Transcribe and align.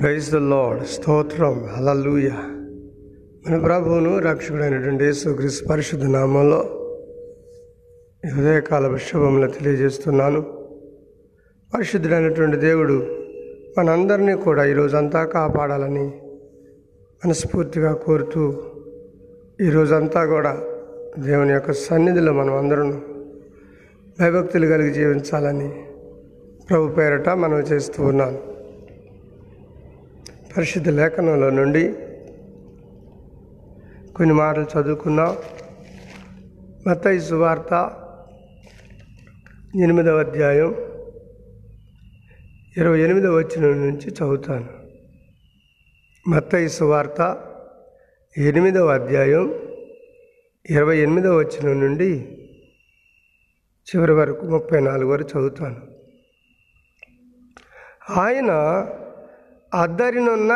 Praise 0.00 0.30
the 0.30 0.34
lord 0.34 0.86
స్తోత్రం. 0.86 1.64
హల్లెలూయ 1.76 2.28
మన 3.44 3.64
ప్రభువును 3.64 4.18
రక్షకుడైనటువంటి 4.18 5.04
యేసుక్రీస్తు 5.04 5.68
పరిశుద్ధ 5.68 6.04
నామంలో 6.04 6.60
హృదయకాల 8.28 8.96
శుభములు 8.96 9.46
తెలియజేస్తున్నాను. 9.46 10.40
పరిశుద్ధుడైనటువంటి 11.74 12.56
దేవుడు 12.56 13.06
మనందరినీ 13.78 14.34
కూడా 14.34 14.64
ఈరోజంతా 14.64 15.24
కాపాడాలని 15.24 16.06
మనస్ఫూర్తిగా 17.24 17.92
కోరుతూ 17.92 18.62
ఈరోజంతా 19.60 20.26
కూడా 20.26 20.58
దేవుని 21.18 21.52
యొక్క 21.52 21.72
సన్నిధిలో 21.72 22.32
మనం 22.32 22.56
అందరం 22.56 23.02
భయభక్తులు 24.20 24.66
కలిగి 24.66 24.90
జీవించాలని 24.90 25.72
ప్రభు 26.70 26.88
పేరట 26.88 27.28
మనం 27.28 27.58
చేస్తూ 27.58 28.04
ఉన్నాను. 28.04 28.49
పరిశుద్ధ 30.56 30.88
లేఖనంలో 30.88 31.50
నుండి 31.50 31.92
కొన్ని 34.16 34.34
మాటలు 34.34 34.66
చదువుకున్నాం 34.78 35.36
మత్తయి 36.86 37.20
సువార్త 37.20 37.96
ఎనిమిదవ 39.82 40.18
అధ్యాయం 40.18 40.74
ఇరవై 42.76 43.00
ఎనిమిదవ 43.00 43.36
వచ్చిన 43.36 43.66
నుంచి 43.66 44.08
చదువుతాను. 44.08 44.68
మత్తయి 46.28 46.68
సువార్త 46.68 47.44
ఎనిమిదవ 48.38 48.86
అధ్యాయం 48.86 49.54
ఇరవై 50.70 50.98
ఎనిమిదవ 50.98 51.38
వచ్చిన 51.38 51.72
నుండి 51.72 52.38
చివరి 53.90 54.12
వరకు 54.12 54.46
ముప్పై 54.46 54.80
నాలుగు 54.80 55.10
వరకు 55.10 55.38
చదువుతాను. 55.38 55.80
ఆయన 58.20 58.50
అద్దరినున్న 59.74 60.52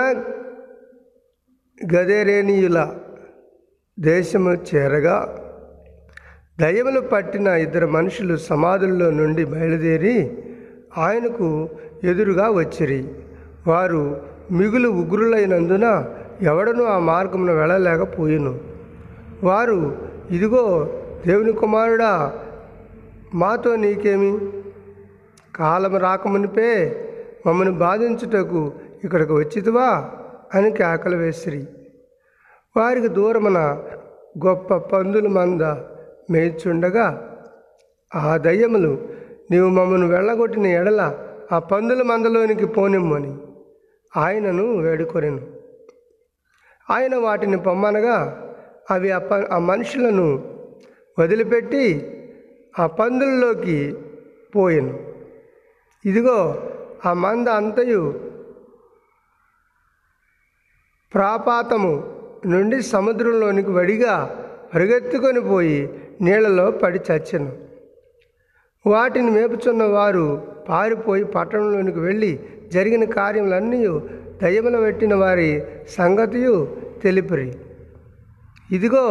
గదేరేనీయుల 1.95 2.95
దేశము 4.01 4.57
చేరగా 4.75 5.41
దయ్యములు 6.61 7.01
పట్టిన 7.01 7.47
ఇద్దరు 7.47 7.87
మనుషులు 7.87 8.37
సమాధుల్లో 8.37 9.11
నుండి 9.11 9.45
బయలుదేరి 9.45 10.45
ఆయనకు 10.99 11.69
ఎదురుగా 12.05 12.51
వచ్చిరి. 12.51 13.09
వారు 13.67 14.21
మిగులు 14.51 14.89
ఉగ్రులైనందున 14.89 16.17
ఎవడనూ 16.43 16.85
ఆ 16.85 16.99
మార్గమున 16.99 17.53
వెళ్ళలేకపోయిను. 17.53 18.61
వారు 19.43 20.09
ఇదిగో 20.31 20.93
దేవుని 21.27 21.53
కుమారుడా 21.53 22.41
మాతో 23.35 23.77
నీకేమి? 23.77 24.39
కాలం 25.57 25.97
రాకమునిపే 25.97 27.01
మమ్మను 27.47 27.73
బాధించుటకు 27.73 28.73
ఇక్కడికి 29.05 29.33
వచ్చిదివా 29.33 30.11
అని 30.55 30.73
కేకలు 30.73 31.17
వేసిరి. 31.17 31.69
వారికి 32.77 33.09
దూరమున 33.09 33.59
గొప్ప 34.47 34.75
పందులు 34.75 35.29
మంద 35.29 35.63
మేచుండగా 36.31 37.37
ఆ 38.15 38.37
దయ్యములు 38.37 39.09
నీవు 39.51 39.69
మమ్మను 39.69 40.07
వెళ్ళగొట్టిన 40.09 40.67
ఎడల 40.67 41.19
ఆ 41.53 41.59
పందుల 41.59 42.03
మందలోనికి 42.03 42.67
పోనిమ్మని 42.67 43.39
ఆయనను 44.17 44.77
వేడుకొనెను. 44.77 45.47
ఆయన 46.91 47.17
వాటిని 47.17 47.57
పొమ్మనగా 47.57 48.49
అవి 48.91 49.11
ఆ 49.11 49.19
ప 49.19 49.35
ఆ 49.35 49.59
మనుషులను 49.59 50.57
వదిలిపెట్టి 51.19 52.17
ఆ 52.79 52.87
పందుల్లోకి 52.87 53.97
పోయెను. 54.55 54.99
ఇదిగో 56.05 56.69
ఆ 57.07 57.13
మంద 57.13 57.49
అంతయు 57.49 58.15
ప్రాపాతము 61.15 61.93
నుండి 62.47 62.83
సముద్రంలోనికి 62.83 63.71
వడిగా 63.71 64.15
పరిగెత్తుకొని 64.75 65.41
పోయి 65.41 65.91
నీళ్ళలో 66.23 66.71
పడి 66.71 67.01
చచ్చెను. 67.09 67.53
వాటిని 68.87 69.31
మేపుచున్న 69.31 69.85
వారు 69.85 70.43
పారిపోయి 70.69 71.25
పట్టణంలోనికి 71.25 72.01
వెళ్ళి 72.01 72.41
జరిగిన 72.73 73.05
కార్యములన్నీ 73.05 73.81
దయ్యములు 74.43 74.79
పెట్టిన 74.79 75.15
వారి 75.15 75.63
సంగతియు 75.89 76.69
తెలిపిరి. 77.03 77.55
ఇదిగో 78.73 79.07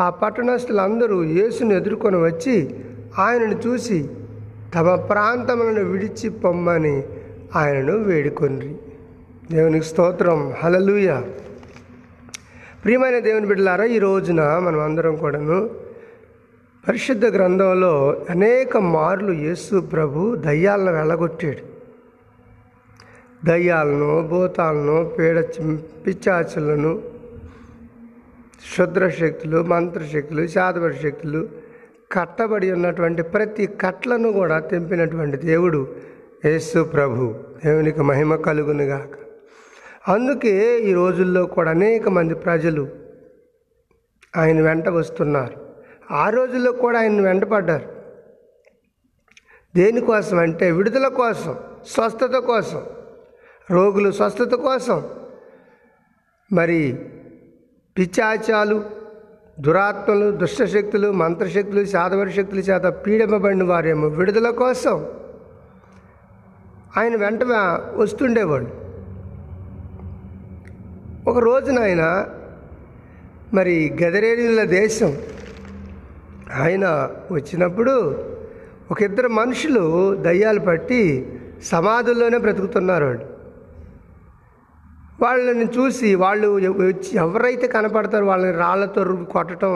ఆ 0.00 0.10
పట్టణస్థులందరూ 0.10 1.22
యేసును 1.22 1.72
ఎదుర్కొని 1.72 2.16
వచ్చి 2.16 2.56
ఆయనను 3.18 3.56
చూసి 3.66 4.08
తమ 4.74 4.94
ప్రాంతములను 4.94 5.84
విడిచి 5.90 6.28
పొమ్మని 6.28 7.02
ఆయనను 7.56 7.98
వేడుకొనిరి. 7.98 8.74
దేవునికి 9.52 9.84
స్తోత్రం. 9.84 10.54
హలలుయ 10.62 11.20
ప్రియమైన 12.84 13.18
దేవుని 13.18 13.46
బిడ్డలారా 13.46 13.84
ఈ 13.84 13.98
రోజున 13.98 14.42
మనం 14.58 14.80
అందరం 14.80 15.16
కూడాను 15.16 15.58
పరిశుద్ధ 16.88 17.26
గ్రంథంలో 17.26 17.92
అనేక 18.30 18.76
మార్లు 18.76 19.32
యేసు 19.32 19.80
ప్రభు 19.80 20.34
దయ్యాలను 20.36 20.92
వెళ్ళగొట్టాడు 20.92 21.62
దయ్యాలను 23.44 24.28
భూతాలను 24.28 24.96
పీడ 25.18 25.44
పిచ్చాచులను 26.06 26.92
క్షుద్ర 28.66 29.08
శక్తులు 29.08 29.62
మంత్రశక్తులు 29.62 30.46
శాతపడి 30.46 30.98
శక్తులు 31.02 31.48
కట్టబడి 32.12 32.70
ఉన్నటువంటి 32.72 33.22
ప్రతి 33.22 33.66
కట్లను 33.66 34.32
కూడా 34.32 34.58
తెంపినటువంటి 34.60 35.36
దేవుడు 35.36 35.80
యేసు 36.44 36.82
ప్రభు. 36.84 37.34
దేవునికి 37.64 38.02
మహిమ 38.02 38.34
కలుగునుగాక. 38.36 39.21
అందుకే 40.08 40.80
ఈ 40.80 40.92
రోజుల్లో 40.92 41.46
కూడా 41.46 41.70
అనేక 41.70 42.08
మంది 42.08 42.34
ప్రజలు 42.34 42.88
ఆయన 44.36 44.60
వెంట 44.60 44.88
వస్తున్నారు. 44.88 45.56
ఆ 46.10 46.30
రోజుల్లో 46.30 46.72
కూడా 46.72 46.98
ఆయన 46.98 47.20
వెంటపడ్డారు 47.20 47.88
దేనికోసం 49.76 50.38
అంటే 50.38 50.70
విడుదల 50.70 51.08
కోసం 51.08 51.56
స్వస్థత 51.86 52.36
కోసం 52.36 52.82
రోగులు 53.70 54.10
స్వస్థత 54.10 54.54
కోసం. 54.54 55.02
మరి 56.52 57.10
పిచాచాలు 57.98 58.84
దురాత్మలు 59.60 60.30
దుష్టశక్తులు 60.30 61.12
మంత్రశక్తులు 61.12 61.84
శాతవరి 61.84 62.32
శక్తుల 62.32 62.58
చేత 62.58 62.82
పీడింపబడిన 62.82 63.64
వారేమో 63.64 64.08
విడుదల 64.08 64.50
కోసం 64.50 65.06
ఆయన 66.96 67.16
వెంట 67.16 67.40
వస్తుండేవాళ్ళు. 67.94 68.81
ఒక 71.22 71.38
రోజున 71.44 71.78
ఆయన 71.80 72.04
మరి 73.54 73.74
గదరేలీల 74.00 74.62
దేశం 74.72 75.12
ఆయన 76.62 76.84
వచ్చినప్పుడు 77.30 77.94
ఒక 78.90 78.98
ఇద్దరు 79.02 79.28
మనుషులు 79.32 79.82
దయ్యాలు 80.22 80.60
పట్టి 80.60 81.00
సమాధుల్లోనే 81.64 82.38
బ్రతుకుతున్నారు 82.38 83.04
వాళ్ళు. 83.06 83.26
వాళ్ళని 85.20 85.66
చూసి 85.76 86.08
వాళ్ళు 86.16 86.46
వచ్చి 86.82 87.10
ఎవరైతే 87.16 87.66
కనపడతారో 87.68 88.26
వాళ్ళని 88.26 88.54
రాళ్ళతో 88.56 89.02
రుబ్బి 89.02 89.26
కొట్టడం 89.32 89.74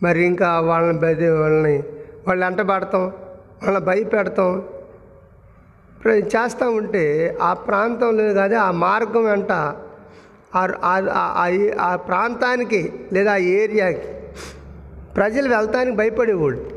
మరి 0.00 0.20
ఇంకా 0.24 0.48
వాళ్ళని 0.60 0.98
బది 0.98 1.28
వాళ్ళని 1.34 1.76
వాళ్ళు 2.26 2.42
ఎంటబడతాం 2.46 3.04
వాళ్ళని 3.62 3.84
భయపెడతాం 3.84 4.50
చేస్తూ 6.32 6.66
ఉంటే 6.72 7.04
ఆ 7.42 7.52
ప్రాంతంలో 7.66 8.32
కాదు 8.34 8.56
ఆ 8.62 8.70
మార్గం 8.80 9.24
వెంట 9.24 9.52
ఆ 10.54 11.96
ప్రాంతానికి 12.08 12.80
లేదా 13.12 13.32
ఆ 13.32 13.36
ఏరియాకి 13.36 14.08
ప్రజలు 15.16 15.48
వెళ్తానికి 15.54 15.96
భయపడేవాళ్ళు. 15.96 16.70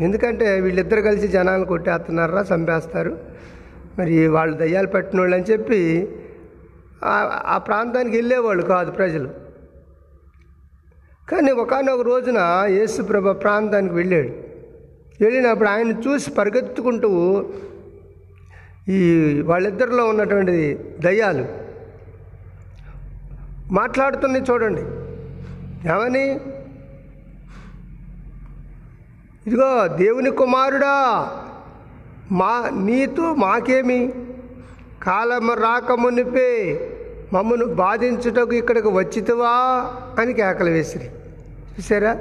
ఎందుకంటే 0.00 0.60
వీళ్ళిద్దరు 0.60 1.00
కలిసి 1.00 1.28
జనాలు 1.28 1.64
కొట్టేస్తున్నారా 1.64 2.44
చంపేస్తారు. 2.54 3.18
మరి 3.98 4.28
వాళ్ళు 4.28 4.56
దయ్యాలు 4.56 4.86
పెట్టిన 4.86 5.20
వాళ్ళు 5.20 5.36
అని 5.36 5.44
చెప్పి 5.50 6.08
ఆ 7.52 7.60
ప్రాంతానికి 7.66 8.16
వెళ్ళేవాళ్ళు 8.16 8.62
కాదు 8.62 8.90
ప్రజలు. 8.90 9.28
కానీ 11.30 11.52
ఒకనొక 11.52 12.02
రోజున 12.02 12.40
యేసుప్రభ 12.70 13.28
ప్రాంతానికి 13.28 13.94
వెళ్ళాడు. 13.94 14.32
వెళ్ళినప్పుడు 15.24 15.68
ఆయన 15.68 15.90
చూసి 16.06 16.30
పరిగెత్తుకుంటూ 16.30 17.10
ఈ 18.88 19.00
వాళ్ళిద్దరిలో 19.44 20.04
ఉన్నటువంటి 20.04 20.78
దయ్యాలు 21.00 21.63
మాట్లాడుతుంది 23.72 24.38
చూడండి. 24.38 24.80
ఏమని? 25.88 26.40
ఇదిగో 29.46 29.88
దేవుని 29.88 30.30
కుమారుడా 30.30 31.28
మా 32.32 32.70
నీతో 32.72 33.34
మాకేమి? 33.34 34.12
కాలము 35.02 35.52
రాకమునిపే 35.52 36.80
మమ్మను 37.32 37.66
బాధించుటకు 37.66 38.52
ఇక్కడికి 38.52 38.88
వచ్చితవా 38.88 39.50
అని 40.18 40.32
కేకలు 40.32 40.70
వేసిరి. 40.70 41.04
చూసారా? 41.78 42.16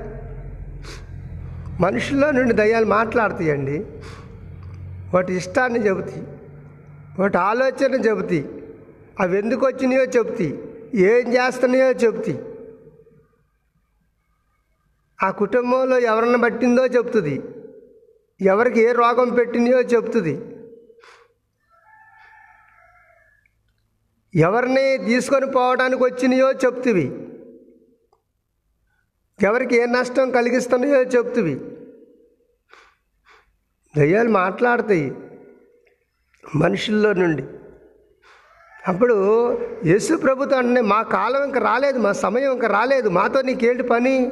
మనుషుల్లో 1.80 2.32
నుండి 2.32 2.54
దయ్యాలు 2.54 2.86
మాట్లాడతాయండి. 2.86 3.86
వాటి 5.14 5.34
ఇష్టాన్ని 5.34 5.88
చెబుతాయి 5.88 6.28
వాటి 7.20 7.38
ఆలోచన 7.38 7.94
చెబుతాయి 7.94 8.50
అవి 9.20 9.38
ఎందుకు 9.38 9.66
వచ్చినాయో 9.66 10.06
చెబుతాయి 10.06 10.60
ఏం 10.96 11.34
చేస్తున్నాయో 11.34 11.92
చెప్తాయి 11.92 12.40
ఆ 15.24 15.32
కుటుంబంలో 15.32 16.00
ఎవరిని 16.00 16.38
పట్టిందో 16.38 16.86
చెప్తుంది. 16.86 17.42
ఎవరికి 18.42 18.80
ఏ 18.80 18.92
రోగం 18.92 19.30
పెట్టినయో 19.30 19.82
చెప్తుంది. 19.82 20.34
ఎవరిని 24.36 24.98
తీసుకొని 24.98 25.46
పోవడానికి 25.46 26.04
వచ్చినాయో 26.04 26.52
చెప్తువి. 26.52 27.06
ఎవరికి 29.44 29.76
ఏ 29.76 29.86
నష్టం 29.86 30.32
కలిగిస్తున్నాయో 30.32 31.02
చెప్తువి. 31.02 31.56
దయ్యాలు 33.98 34.30
మాట్లాడతాయి 34.30 35.12
మనుషుల్లో 36.56 37.14
నుండి. 37.14 37.44
అప్పుడు 38.88 39.16
యేసు 39.86 40.16
ప్రభుత్వం 40.16 40.60
అంటే 40.60 40.82
మా 40.82 41.02
కాలం 41.02 41.44
ఇంకా 41.44 41.60
రాలేదు 41.60 42.00
మా 42.00 42.12
సమయం 42.12 42.52
ఇంకా 42.52 42.68
రాలేదు. 42.68 43.10
మాతో 43.10 43.42
నీకేంటి 43.42 43.84
పని? 43.84 44.32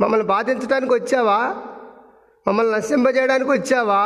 మమ్మల్ని 0.00 0.26
బాధించడానికి 0.26 0.94
వచ్చావా? 0.94 1.56
మమ్మల్ని 2.48 2.72
నశింపజేయడానికి 2.76 3.50
వచ్చావా? 3.50 4.02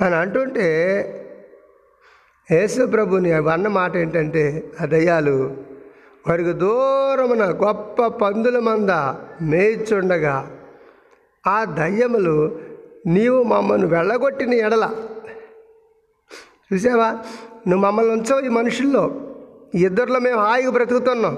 అని 0.00 0.14
అంటుంటే 0.14 0.66
యేసు 2.50 2.86
ప్రభుని 2.86 3.32
అన్న 3.32 3.68
మాట 3.68 3.96
ఏంటంటే 3.96 4.72
ఆ 4.80 4.84
దయ్యాలు 4.84 5.56
వారికి 6.28 6.52
దూరమున 6.52 7.44
గొప్ప 7.44 8.06
పందుల 8.06 8.58
మంద 8.58 8.90
మేయిచుండగా 9.44 10.36
ఆ 11.46 11.64
దయ్యములు 11.64 12.58
నీవు 13.06 13.42
మమ్మల్ని 13.42 13.86
వెళ్ళగొట్టిన 13.86 14.54
ఎడల 14.54 14.94
చూసావా? 16.72 17.10
నువ్వు 17.68 17.86
మమ్మల్ని 17.86 18.12
ఉంచవు 18.12 18.40
ఈ 18.40 18.48
మనుషుల్లో. 18.48 19.10
ఇద్దరిలో 19.74 20.18
మేము 20.18 20.40
హాయిగా 20.40 20.70
బ్రతుకుతున్నాం. 20.70 21.34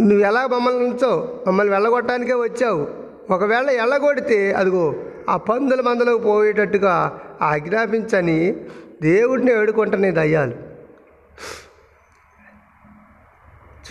నువ్వు 0.00 0.18
ఎలా 0.18 0.46
మమ్మల్ని 0.46 0.84
ఉంచావు? 0.84 1.48
మమ్మల్ని 1.48 1.74
వెళ్ళగొట్టడానికే 1.74 2.34
వచ్చావు. 2.34 2.88
ఒకవేళ 3.30 3.66
వెళ్ళగొడితే 3.66 4.52
అదిగో 4.52 4.94
ఆ 5.28 5.36
పందుల 5.36 5.80
మందలోకి 5.80 6.24
పోయేటట్టుగా 6.24 7.20
ఆజ్ఞాపించని 7.42 8.56
దేవుడిని 9.02 9.52
వేడుకుంటున్నాయి 9.52 10.14
దయ్యాలు. 10.14 10.54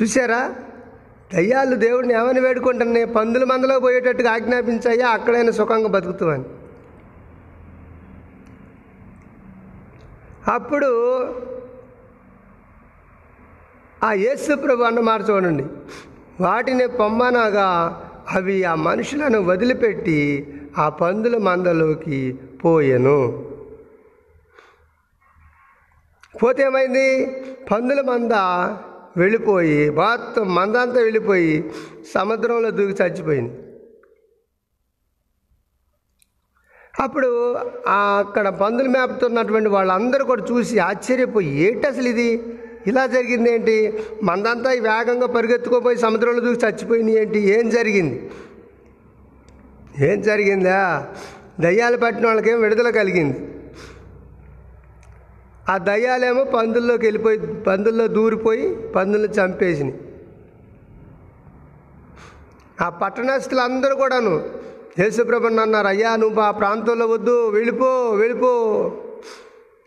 చూసారా? 0.01 0.55
దయ్యాలు 1.33 1.75
దేవుడిని 1.75 2.13
ఏమని 2.13 2.39
వేడుకుంటున్నాయి 2.39 3.05
పందుల 3.05 3.43
మందలో 3.43 3.79
పోయేటట్టుగా 3.79 4.31
ఆజ్ఞాపించాయా? 4.31 5.07
అక్కడైనా 5.07 5.51
సుఖంగా 5.51 5.87
బతుకుతామని 5.87 6.43
అప్పుడు 10.47 10.91
ఆ 14.03 14.13
యేసు 14.13 14.55
ప్రభు 14.55 14.83
అన్నమాట 14.83 15.29
చూడండి. 15.29 15.65
వాటిని 16.41 16.87
పొమ్మనగా 16.87 17.69
అవి 18.31 18.63
ఆ 18.63 18.75
మనుషులను 18.75 19.41
వదిలిపెట్టి 19.41 20.19
ఆ 20.77 20.89
పందుల 20.89 21.37
మందలోకి 21.37 22.39
పోయెను. 22.63 23.49
పోతే 26.43 26.63
ఏమైంది? 26.63 27.25
పందుల 27.71 28.01
మంద 28.01 28.31
వెళ్ళిపోయి 29.17 29.89
మొత్తం 29.89 30.55
మంద 30.55 30.75
అంతా 30.75 31.01
వెళ్ళిపోయి 31.01 31.71
సముద్రంలో 32.13 32.69
దూకి 32.69 33.03
చచ్చిపోయింది. 33.03 33.64
అప్పుడు 36.99 37.29
అక్కడ 37.87 38.49
పందులు 38.49 38.89
మేపుతున్నటువంటి 38.89 39.69
వాళ్ళందరూ 39.69 40.25
కూడా 40.25 40.43
చూసి 40.51 40.79
ఆశ్చర్యపోయి 40.79 41.49
ఏంటి 41.63 41.87
అసలు 41.87 42.07
ఇది? 42.07 42.43
ఇలా 42.87 43.05
జరిగింది 43.05 43.53
ఏంటి? 43.53 43.99
మందంతా 44.23 44.69
వేగంగా 44.69 45.27
పరిగెత్తుకోపోయి 45.27 45.97
సముద్రంలో 45.97 46.41
దూకి 46.41 46.65
చచ్చిపోయింది 46.65 47.21
ఏంటి? 47.21 47.39
ఏం 47.39 47.69
జరిగింది? 47.69 48.31
ఏం 49.99 50.21
జరిగిందా? 50.21 51.07
దయ్యాలు 51.59 51.97
పట్టిన 51.97 52.25
వాళ్ళకేం 52.25 52.61
విడుదల 52.61 52.89
కలిగింది? 52.89 53.39
ఆ 55.69 55.77
దయ్యాలేమో 55.77 56.43
పందుల్లోకి 56.43 57.05
వెళ్ళిపోయి 57.05 57.37
పందుల్లో 57.67 58.07
దూరిపోయి 58.07 58.75
పందులను 58.75 59.31
చంపేసినాయి. 59.33 59.99
ఆ 62.81 62.89
పట్టణస్తులు 62.89 63.59
అందరూ 63.59 63.95
కూడాను 63.95 64.43
యేసుప్రభుని 64.99 65.61
అన్నారు 65.61 65.87
అయ్యా 65.87 66.15
నువ్వు 66.15 66.39
ఆ 66.41 66.51
ప్రాంతంలో 66.51 67.05
వద్దు 67.07 67.49
వెళ్ళిపో 67.49 67.89
వెళ్ళిపో. 68.21 68.51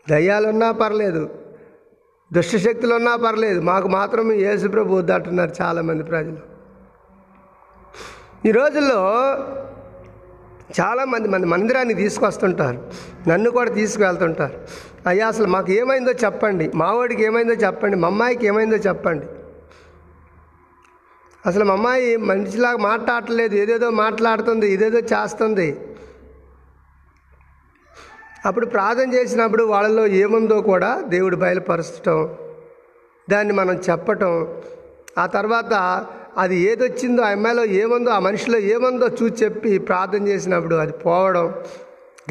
దయ్యాలున్నా 0.08 0.72
పర్లేదు 0.72 1.22
దుష్టశక్తులున్నా 2.32 3.16
పర్లేదు 3.16 3.60
మాకు 3.60 3.88
మాత్రం 3.88 4.32
యేసుప్రభు 4.32 4.94
వద్దు 4.94 5.12
అంటున్నారు 5.12 5.52
చాలామంది 5.62 6.02
ప్రజలు. 6.02 6.40
ఈ 8.48 8.50
రోజుల్లో 8.50 9.00
చాలామంది 10.80 11.28
మన 11.28 11.44
మందిరాన్ని 11.44 11.94
తీసుకొస్తుంటారు 11.94 12.78
నన్ను 13.28 13.50
కూడా 13.50 13.70
తీసుకువెళ్తుంటారు. 13.70 14.56
అయ్యా 15.08 15.26
అసలు 15.28 15.46
మాకు 15.46 15.70
ఏమైందో 15.72 16.12
చెప్పండి 16.24 16.70
మావాడికి 16.74 17.22
ఏమైందో 17.22 17.54
చెప్పండి 17.54 17.96
మా 17.96 18.08
అమ్మాయికి 18.08 18.46
ఏమైందో 18.46 18.76
చెప్పండి. 18.76 19.26
అసలు 21.46 21.64
మా 21.64 21.72
అమ్మాయి 21.72 22.16
మనిషిలాగా 22.16 22.76
మాట్లాడలేదు 22.76 23.54
ఏదేదో 23.54 23.90
మాట్లాడుతుంది 23.90 24.72
ఇదేదో 24.72 24.98
చేస్తుంది. 24.98 25.80
అప్పుడు 28.46 28.66
ప్రార్థన 28.66 29.14
చేసినప్పుడు 29.14 29.64
వాళ్ళలో 29.64 30.06
ఏముందో 30.06 30.62
కూడా 30.62 31.00
దేవుడు 31.00 31.36
బయలుపరచటం 31.36 32.36
దాన్ని 33.30 33.54
మనం 33.54 33.74
చెప్పటం. 33.74 34.62
ఆ 35.18 35.26
తర్వాత 35.26 36.06
అది 36.38 36.56
ఏదొచ్చిందో 36.56 37.22
ఆ 37.22 37.28
అమ్మాయిలో 37.28 37.64
ఏముందో 37.64 38.10
ఆ 38.10 38.18
మనిషిలో 38.18 38.58
ఏముందో 38.58 39.08
చూసి 39.08 39.44
చెప్పి 39.44 39.78
ప్రార్థన 39.78 40.28
చేసినప్పుడు 40.28 40.74
అది 40.74 40.92
పోవడం 40.92 41.54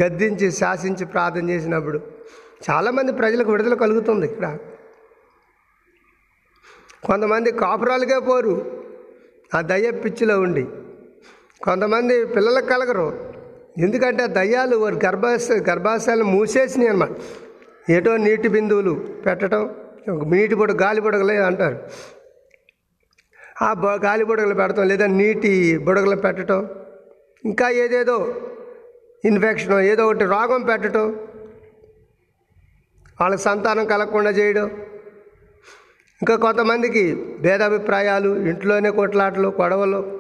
గద్దించి 0.02 0.52
శాసించి 0.52 1.06
ప్రార్థన 1.06 1.50
చేసినప్పుడు 1.50 2.02
చాలామంది 2.70 3.12
ప్రజలకు 3.12 3.52
విడుదల 3.52 3.74
కలుగుతుంది 3.74 4.26
ఇక్కడ. 4.26 4.58
కొంతమంది 7.04 7.52
కాపురాలుగా 7.52 8.20
పోరు. 8.20 8.77
ఆ 9.56 9.62
దయ్య 9.62 9.92
పిచ్చిలో 9.92 10.40
ఉండి. 10.40 10.64
కొంతమంది 11.64 12.26
పిల్లలకు 12.26 12.66
కలగరు. 12.66 13.08
ఎందుకంటే 13.86 14.24
ఆ 14.24 14.30
దయ్యాలు 14.38 14.76
వారి 14.78 14.98
గర్భాశ 15.06 15.48
గర్భాశయాలను 15.70 16.26
మూసేసినాయి 16.26 16.90
అనమాట 16.90 17.12
ఏటో 17.90 18.18
నీటి 18.18 18.48
బిందువులు 18.48 18.94
పెట్టడం 19.26 19.76
నీటి 20.26 20.56
బుడ 20.56 20.72
గాలి 20.72 21.02
బుడగలే 21.02 21.38
అంటారు. 21.38 21.78
ఆ 23.66 23.74
బ 23.74 23.86
గాలి 24.06 24.24
బుడగలు 24.24 24.54
పెడతాం 24.54 24.88
లేదా 24.88 25.06
నీటి 25.06 25.78
బుడగలు 25.78 26.16
పెట్టడం 26.16 26.60
ఇంకా 27.46 27.70
ఏదేదో 27.70 28.18
ఇన్ఫెక్షన్ 29.26 29.80
ఏదో 29.92 30.06
ఒకటి 30.06 30.26
రోగం 30.26 30.62
పెట్టడం 30.62 31.06
వాళ్ళకి 33.22 33.42
సంతానం 33.42 33.86
కలగకుండా 33.86 34.30
చేయడం. 34.30 34.68
ఇంకా 36.22 36.36
కొంతమందికి 36.36 37.16
భేదాభిప్రాయాలు 37.38 38.36
ఇంట్లోనే 38.36 38.90
కొట్లాటలు 38.90 39.54
గొడవలు. 39.62 40.18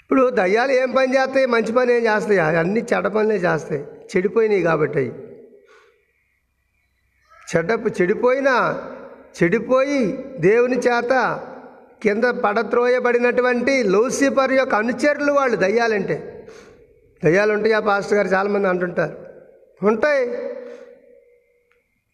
ఇప్పుడు 0.00 0.30
దయ్యాలు 0.30 0.72
ఏం 0.72 0.90
పని 0.90 1.14
చేస్తాయి? 1.14 1.46
మంచి 1.46 1.72
పని 1.72 1.92
ఏం 1.92 2.02
చేస్తాయి? 2.02 2.38
అన్నీ 2.38 2.80
చెడ్డ 2.80 3.06
పనులే 3.06 3.36
చేస్తాయి. 3.36 3.84
చెడిపోయినాయి 4.16 4.62
కాబట్టి 4.62 4.98
అవి. 4.98 5.08
చెడ్డ 7.56 8.00
చెడిపోయినా 8.00 8.82
చెడిపోయి 9.42 10.24
దేవుని 10.38 10.78
చేత 10.78 11.40
కింద 12.02 12.24
పడత్రోయబడినటువంటి 12.24 13.82
లూసిఫర్ 13.82 14.52
యొక్క 14.52 14.74
అనుచరులు 14.74 15.32
వాళ్ళు 15.32 15.56
దయ్యాలంటే. 15.56 16.46
దయ్యాలు 17.24 17.52
ఉంటాయి 17.52 17.72
ఆ 17.72 17.80
పాస్టర్ 17.80 18.14
గారు 18.14 18.28
చాలామంది 18.28 18.68
అంటుంటారు. 18.68 19.16
ఉంటాయి. 19.86 20.26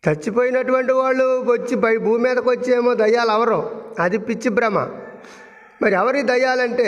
చచ్చిపోయినటువంటి 0.08 0.92
వాళ్ళు 0.92 1.24
వచ్చి 1.24 1.76
పై 1.76 1.96
భూమి 1.96 2.28
మీదకి 2.28 2.48
వచ్చేమో 2.48 2.94
దయ్యాలు 2.94 3.30
అవరు 3.30 3.82
అది 4.00 4.18
పిచ్చి 4.18 4.48
భ్రమ. 4.48 4.78
మరి 5.82 5.94
ఎవరి 5.94 6.22
దయ్యాలంటే 6.22 6.86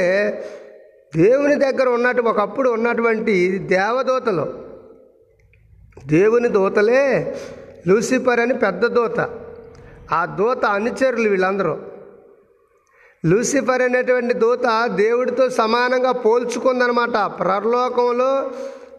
దేవుని 1.16 1.54
దగ్గర 1.54 1.88
ఉన్నట్టు 1.88 2.22
ఒకప్పుడు 2.22 2.70
ఉన్నటువంటి 2.70 3.58
దేవదూతలు. 3.58 4.68
దేవుని 6.06 6.48
దూతలే 6.48 7.36
లూసిఫర్ 7.86 8.40
అని 8.40 8.54
పెద్ద 8.54 8.86
దూత. 8.86 9.20
ఆ 10.12 10.24
దూత 10.24 10.64
అనుచరులు 10.64 11.28
వీళ్ళందరూ. 11.28 11.78
లూసిఫర్ 13.26 13.82
అనేటువంటి 13.82 14.34
దూత 14.34 14.86
దేవుడితో 14.86 15.48
సమానంగా 15.48 16.12
పోల్చుకుందనమాట. 16.12 17.30
ప్రలోకంలో 17.40 18.50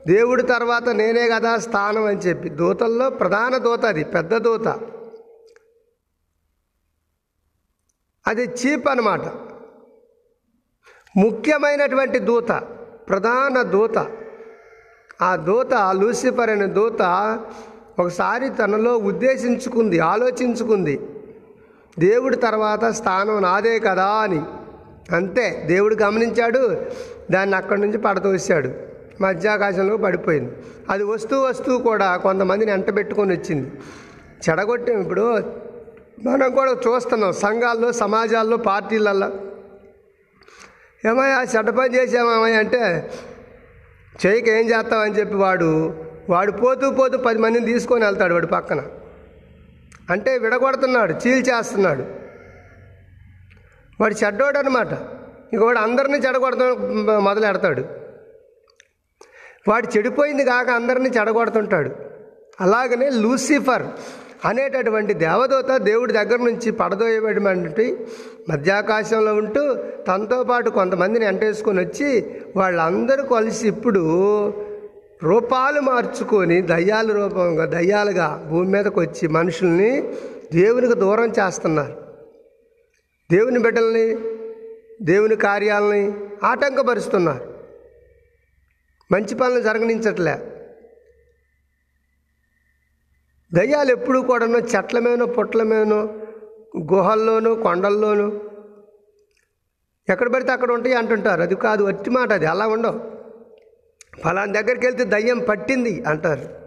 దేవుడి 0.09 0.43
తర్వాత 0.43 0.89
నేనే 0.89 1.29
కదా 1.29 1.57
స్థానం 1.57 2.03
అని 2.05 2.17
చెప్పి 2.17 2.49
దూతల్లో 2.49 3.09
ప్రధాన 3.09 3.57
దూత 3.57 3.85
అది 3.85 4.03
పెద్ద 4.03 4.37
దూత. 4.37 4.67
అది 8.27 8.43
చీప్ 8.43 8.89
అనమాట 8.89 9.21
ముఖ్యమైనటువంటి 11.17 12.19
దూత 12.19 12.49
ప్రధాన 13.09 13.61
దూత. 13.61 13.97
ఆ 15.21 15.35
దూత 15.35 15.73
లూసిఫర్ 15.91 16.49
అనే 16.49 16.65
దూత 16.65 17.01
ఒకసారి 17.99 18.49
తనలో 18.49 18.97
ఉద్దేశించుకుంది 18.97 19.99
ఆలోచించుకుంది. 19.99 20.99
దేవుడి 21.99 22.37
తర్వాత 22.37 22.85
స్థానం 22.85 23.41
నాదే 23.41 23.79
కదా 23.79 24.07
అని. 24.07 24.41
అంతే 25.15 25.63
దేవుడు 25.67 25.95
గమనించాడు 25.95 26.85
దాన్ని 27.31 27.55
అక్కడి 27.55 27.81
నుంచి 27.81 27.97
పడతోసాడు 27.97 28.88
మధ్యాకాశంలో 29.21 29.97
పడిపోయింది. 29.97 30.51
అది 30.89 31.03
వస్తూ 31.03 31.41
వస్తూ 31.41 31.77
కూడా 31.77 32.17
కొంతమందిని 32.17 32.71
ఎంట 32.71 32.95
పెట్టుకొని 32.95 33.37
వచ్చింది. 33.37 33.71
చెడగొట్టాం 34.49 35.01
ఇప్పుడు. 35.01 35.43
మనం 36.25 36.51
కూడా 36.51 36.71
చూస్తున్నాం 36.71 37.33
సంఘాల్లో 37.33 37.91
సమాజాల్లో 37.91 38.57
పార్టీలల్లో. 38.57 39.29
ఏమయ్యా 41.05 41.45
చెడ్డ 41.57 41.69
పని 41.69 41.95
చేసామయ్య 41.95 42.55
అంటే 42.55 43.11
చేయక 44.25 44.49
ఏం 44.49 44.69
చేస్తామని 44.69 45.19
చెప్పి 45.19 45.35
వాడు 45.35 45.95
వాడు 46.29 46.51
పోతూ 46.51 46.91
పోతూ 46.91 47.17
పది 47.17 47.37
మందిని 47.37 47.65
తీసుకొని 47.65 48.05
వెళ్తాడు 48.05 48.33
వాడు 48.33 48.47
పక్కన. 48.47 48.83
అంటే 50.09 50.37
విడగొడుతున్నాడు 50.37 51.13
చీల్చేస్తున్నాడు. 51.27 52.05
వాడు 54.01 54.25
చెడ్డోడు 54.25 54.57
అనమాట 54.57 54.87
ఇక 55.53 55.63
వాడు 55.63 55.77
అందరినీ 55.77 56.17
చెడగొడతాడు 56.17 56.73
మొదలెడతాడు. 57.19 57.98
వాడు 59.67 59.97
చెడిపోయింది 59.97 60.43
కాక 60.43 60.69
అందరినీ 60.69 61.09
చెడగొడుతుంటాడు. 61.09 61.91
అలాగనే 62.61 63.09
లూసిఫర్ 63.09 63.83
అనేటటువంటి 64.45 65.13
దేవదూత 65.13 65.77
దేవుడి 65.77 66.13
దగ్గర 66.13 66.37
నుంచి 66.37 66.71
పడదోయబడమంటే 66.71 68.07
మధ్యాకాశంలో 68.49 69.33
ఉంటూ 69.33 69.75
తనతో 70.07 70.43
పాటు 70.43 70.69
కొంతమందిని 70.69 71.25
ఎంటేసుకొని 71.25 71.79
వచ్చి 71.79 72.35
వాళ్ళందరూ 72.55 73.23
కలిసి 73.23 73.67
ఇప్పుడు 73.67 74.03
రూపాలు 75.23 75.81
మార్చుకొని 75.81 76.61
దయ్యాల 76.61 77.11
రూపంగా 77.11 77.65
దయ్యాలుగా 77.65 78.47
భూమి 78.49 78.67
మీదకి 78.67 78.99
వచ్చి 78.99 79.27
మనుషుల్ని 79.27 80.13
దేవునికి 80.53 80.93
దూరం 80.93 81.33
చేస్తున్నారు. 81.39 81.97
దేవుని 83.31 83.59
బిడ్డల్ని 83.59 84.17
దేవుని 85.01 85.35
కార్యాలని 85.35 86.13
ఆటంకపరుస్తున్నారు. 86.43 87.48
మంచి 89.11 89.35
పనులు 89.35 89.59
జరగనించట్లే. 89.59 90.55
దయ్యాలు 93.53 93.91
ఎప్పుడు 93.91 94.19
కూడాను 94.19 94.57
చెట్ల 94.57 94.99
మీదనో 94.99 95.25
పుట్ల 95.25 95.63
మీదనో 95.63 96.01
గుహల్లోనూ 96.93 97.55
కొండల్లోనూ 97.55 98.41
ఎక్కడ 100.09 100.33
పడితే 100.33 100.51
అక్కడ 100.51 100.71
ఉంటాయి 100.71 100.95
అంటుంటారు. 100.95 101.41
అది 101.41 101.55
కాదు 101.55 101.83
వట్టి 101.83 102.09
మాట 102.09 102.33
అది 102.33 102.45
అలా 102.45 102.67
ఉండవు. 102.67 103.19
ఫలాని 104.21 104.53
దగ్గరికి 104.53 104.85
వెళ్తే 104.85 105.03
దయ్యం 105.03 105.39
పట్టింది 105.39 106.03
అంటారు. 106.03 106.59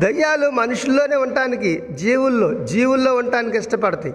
దయ్యాలు 0.00 0.50
మనుషుల్లోనే 0.50 1.16
ఉండటానికి 1.16 1.82
జీవుల్లో 1.92 2.64
జీవుల్లో 2.66 3.16
ఉండటానికి 3.16 3.58
ఇష్టపడతాయి. 3.58 4.14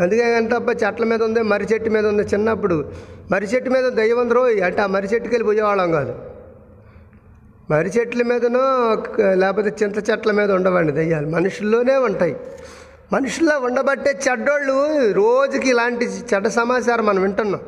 అందుకే 0.00 0.34
అంటప్ప 0.34 0.84
చెట్ల 0.84 1.04
మీద 1.04 1.22
ఉంది 1.22 1.42
మర్రి 1.42 1.68
చెట్టు 1.72 1.90
మీద 1.90 2.06
ఉంది. 2.06 2.22
చిన్నప్పుడు 2.22 2.92
మర్రి 3.30 3.48
చెట్టు 3.48 3.70
మీద 3.70 3.84
దయ్యం 3.84 4.18
ఉంది 4.18 4.34
రోయ్ 4.34 4.62
అంటే 4.62 4.82
ఆ 4.82 4.86
మర్రి 4.86 5.08
చెట్టుకి 5.14 5.34
వెళ్ళి 5.34 5.46
పోయేవాళ్ళం 5.46 5.92
కాదు. 5.92 6.14
మర్రి 7.70 7.90
చెట్ల 7.98 8.22
మీదనో 8.22 8.62
లేకపోతే 9.34 9.72
చింత 9.82 10.10
చెట్ల 10.10 10.30
మీద 10.30 10.52
ఉండవండి 10.52 10.92
దయ్యాలు. 10.92 11.26
మనుషుల్లోనే 11.26 11.96
ఉంటాయి. 11.96 12.36
మనుషుల్లో 13.12 13.58
ఉండబట్టే 13.58 14.18
చెడ్డోళ్ళు 14.28 15.12
రోజుకి 15.12 15.68
ఇలాంటి 15.70 16.04
చెడ్డ 16.04 16.48
సమాచారం 16.48 17.06
మనం 17.06 17.22
వింటున్నాం. 17.22 17.60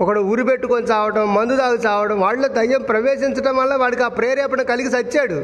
ఒకడు 0.00 0.20
ఊరి 0.20 0.44
పెట్టుకొని 0.44 0.86
చావడం 0.86 1.34
మందు 1.34 1.56
తాగి 1.56 1.78
చావడం 1.86 2.20
వాళ్ళ 2.20 2.46
దయ్యం 2.46 2.82
ప్రవేశించడం 2.82 3.56
వల్ల 3.56 3.74
వాడికి 3.74 4.02
ఆ 4.02 4.08
ప్రేరేపణ 4.08 4.62
కలిగి 4.62 4.88
చచ్చాడు. 4.88 5.38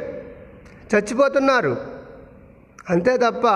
చచ్చిపోతున్నారు. 0.95 1.77
అంతే 2.91 3.17
తప్ప 3.17 3.47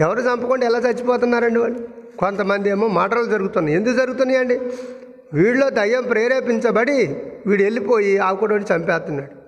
ఎవరు 0.00 0.20
చంపకుండా 0.20 0.66
ఎలా 0.66 0.78
చచ్చిపోతున్నారండి 0.78 1.60
వాళ్ళు? 1.60 1.88
కొంతమంది 2.18 2.68
ఏమో 2.68 2.88
మాటలు 2.88 3.24
జరుగుతున్నాయి. 3.24 3.76
ఎందుకు 3.76 3.94
జరుగుతున్నాయండి? 3.94 4.60
వీళ్ళలో 5.32 5.70
దయ్యం 5.70 6.02
ప్రేరేపించబడి 6.02 7.24
వీడు 7.46 7.62
వెళ్ళిపోయి 7.62 8.18
ఆకుడు 8.18 8.54
చంపేస్తున్నాడు. 8.54 9.44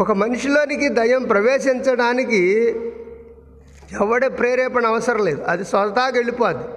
ఒక 0.00 0.12
మనిషిలోనికి 0.12 0.88
దయ్యం 0.88 1.22
ప్రవేశించడానికి 1.22 2.68
ఎవడే 4.00 4.28
ప్రేరేపణ 4.28 4.86
అవసరం 4.86 5.24
లేదు. 5.24 5.42
అది 5.42 5.64
స్వతహాగా 5.64 6.12
వెళ్ళిపోద్ది. 6.14 6.68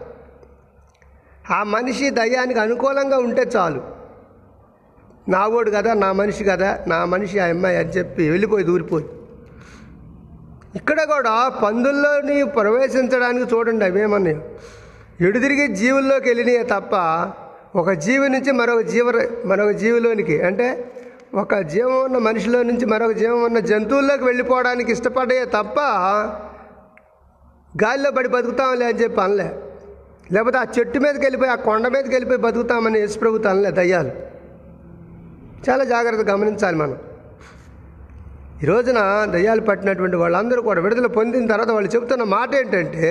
ఆ 1.53 1.63
మనిషి 1.63 2.09
దయ్యానికి 2.09 2.59
అనుకూలంగా 2.59 3.17
ఉంటే 3.17 3.41
చాలు. 3.55 3.83
నా 5.29 5.47
ఓడు 5.47 5.71
కదా 5.71 5.93
నా 5.93 6.11
మనిషి 6.11 6.43
కదా 6.43 6.83
నా 6.87 7.05
మనిషి 7.05 7.39
ఆ 7.39 7.45
అమ్మాయి 7.45 7.77
అని 7.77 7.89
చెప్పి 7.89 8.29
వెళ్ళిపోయి 8.29 8.65
దూరిపోయి 8.65 9.05
ఇక్కడ 10.75 11.03
కూడా 11.03 11.49
పందుల్లోని 11.63 12.43
ప్రవేశించడానికి 12.43 13.55
చూడండి 13.55 13.85
అవేమన్నాయి 13.85 14.37
ఎడుదిరిగి 15.21 15.67
జీవుల్లోకి 15.67 16.29
వెళ్ళినాయే 16.29 16.63
తప్ప 16.63 16.95
ఒక 17.77 17.91
జీవి 17.91 18.29
నుంచి 18.29 18.51
మరొక 18.51 18.81
జీవ 18.81 19.29
మరొక 19.45 19.69
జీవిలోనికి 19.69 20.41
అంటే 20.41 20.91
ఒక 21.33 21.55
జీవం 21.55 22.03
ఉన్న 22.03 22.17
మనిషిలో 22.17 22.63
నుంచి 22.63 22.85
మరొక 22.85 23.11
జీవం 23.11 23.43
ఉన్న 23.43 23.59
జంతువుల్లోకి 23.59 24.23
వెళ్ళిపోవడానికి 24.23 24.91
ఇష్టపడే 24.91 25.45
తప్ప 25.45 25.79
గాలిలో 27.83 28.11
పడి 28.11 28.27
బతుకుతాంలే 28.27 28.85
అని 28.85 29.01
చెప్పి 29.01 29.21
అనలే. 29.21 29.55
లేకపోతే 30.31 30.57
ఆ 30.57 30.65
చెట్టు 30.79 30.99
మీదకి 30.99 31.19
వెళ్ళిపోయి 31.19 31.51
ఆ 31.51 31.55
కొండ 31.55 31.87
మీదకి 31.87 32.09
వెళ్ళిపోయి 32.09 32.39
బతుకుతామని 32.39 32.99
యేసుప్రభుత్వం 32.99 33.51
అనలే 33.51 33.71
దయ్యాలు. 33.71 34.11
చాలా 35.69 35.83
జాగ్రత్త 35.83 36.29
గమనించాలి 36.31 36.77
మనం. 36.77 36.97
ఈ 38.61 38.65
రోజున 38.65 38.99
దయ్యాలు 39.25 39.61
పట్టినటువంటి 39.61 40.15
వాళ్ళందరూ 40.15 40.61
కూడా 40.61 40.81
విడుదల 40.81 41.07
పొందిన 41.07 41.47
తర్వాత 41.47 41.69
వాళ్ళు 41.69 41.89
చెబుతున్న 41.89 42.23
మాట 42.23 42.55
ఏంటంటే 42.55 43.09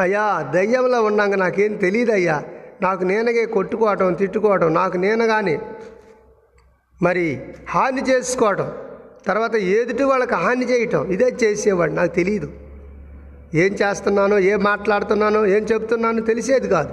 అయ్యా 0.00 0.24
దయ్యంలో 0.54 1.02
ఉన్నాక 1.02 1.34
నాకేం 1.34 1.76
తెలియదు 1.76 2.12
అయ్యా 2.12 2.36
నాకు 2.82 3.04
నేనగే 3.04 3.46
కొట్టుకోవటం 3.46 4.14
తిట్టుకోవటం 4.14 4.74
నాకు 4.74 4.96
నేను 4.96 5.26
కానీ 5.26 5.58
మరి 7.02 7.24
హాని 7.68 8.02
చేసుకోవటం 8.10 8.68
తర్వాత 9.26 9.54
ఎదుటి 9.54 10.02
వాళ్ళకి 10.02 10.34
హాని 10.34 10.64
చేయటం 10.64 11.12
ఇదే 11.12 11.36
చేసేవాడు 11.44 11.92
నాకు 11.92 12.12
తెలియదు 12.14 12.48
ఏం 13.54 13.72
చేస్తున్నానో 13.74 14.38
ఏం 14.38 14.60
మాట్లాడుతున్నానో 14.62 15.46
ఏం 15.46 15.62
చెప్తున్నానో 15.64 16.20
తెలిసేది 16.22 16.68
కాదు. 16.68 16.92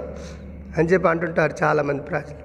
అని 0.78 0.88
చెప్పి 0.88 1.08
అంటుంటారు 1.08 1.54
చాలామంది 1.62 2.02
ప్రజలు. 2.02 2.40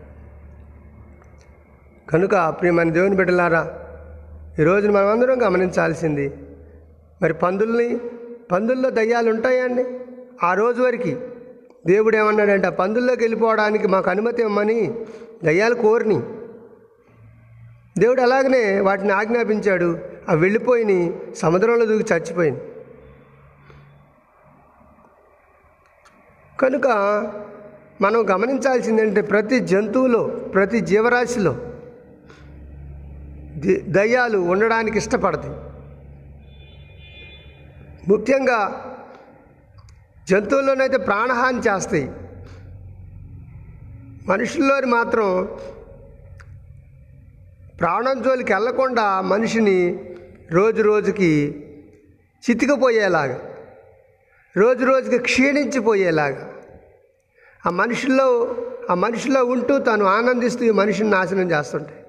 కనుక 2.10 2.36
ప్రియమైన 2.50 2.90
దేవుని 2.90 3.16
బిడ్డలారా 3.16 3.64
ఈరోజు 4.60 4.88
మనమందరం 4.88 5.44
గమనించాల్సింది 5.44 6.34
మరి 7.22 7.34
పందుల్ని 7.34 8.00
పందుల్లో 8.52 8.90
దయ్యాలు 8.90 9.30
ఉంటాయండి 9.30 9.86
ఆ 10.44 10.54
రోజు 10.54 10.82
వరకు 10.82 11.22
దేవుడు 11.88 12.18
ఏమన్నాడంటే 12.18 12.68
ఆ 12.68 12.70
పందుల్లోకి 12.70 13.24
వెళ్ళిపోవడానికి 13.24 13.88
మాకు 13.88 14.10
అనుమతి 14.10 14.42
ఇవ్వమని 14.42 14.94
దయ్యాలు 15.44 15.76
కోరిని. 15.76 16.22
దేవుడు 17.98 18.22
అలాగనే 18.22 18.80
వాటిని 18.80 19.12
ఆజ్ఞాపించాడు 19.12 20.00
అవి 20.30 20.42
వెళ్ళిపోయి 20.42 21.18
సముద్రంలో 21.36 21.86
దూకి 21.86 22.14
చచ్చిపోయింది 22.14 22.62
కనుక 26.60 26.88
మనం 28.02 28.30
గమనించాల్సిందంటే 28.30 29.22
ప్రతి 29.22 29.60
జంతువులో 29.60 30.24
ప్రతి 30.26 30.80
జీవరాశిలో 30.80 31.56
దయ్యాలు 33.68 34.38
ఉండడానికి 34.38 34.98
ఇష్టపడతాయి. 34.98 35.54
ముఖ్యంగా 38.08 38.88
జంతువుల్లోనైతే 40.30 40.98
ప్రాణహాని 40.98 41.60
చేస్తాయి. 41.60 42.12
మనుషుల్లోని 44.28 44.86
మాత్రం 44.86 45.58
ప్రాణం 47.80 48.22
జోలికి 48.22 48.54
వెళ్ళకుండా 48.54 49.22
మనిషిని 49.22 50.04
రోజు 50.52 50.82
రోజుకి 50.82 51.66
చితికిపోయేలాగా 52.50 53.40
రోజు 54.58 54.86
రోజుకి 54.86 55.18
క్షీణించిపోయేలాగా 55.18 56.54
ఆ 57.68 57.70
మనుషుల్లో 57.70 58.56
ఆ 58.90 58.94
మనిషిలో 58.94 59.46
ఉంటూ 59.46 59.78
తను 59.78 60.06
ఆనందిస్తూ 60.06 60.66
ఈ 60.66 60.70
మనిషిని 60.70 61.10
నాశనం 61.10 61.52
చేస్తుంటాయి. 61.52 62.01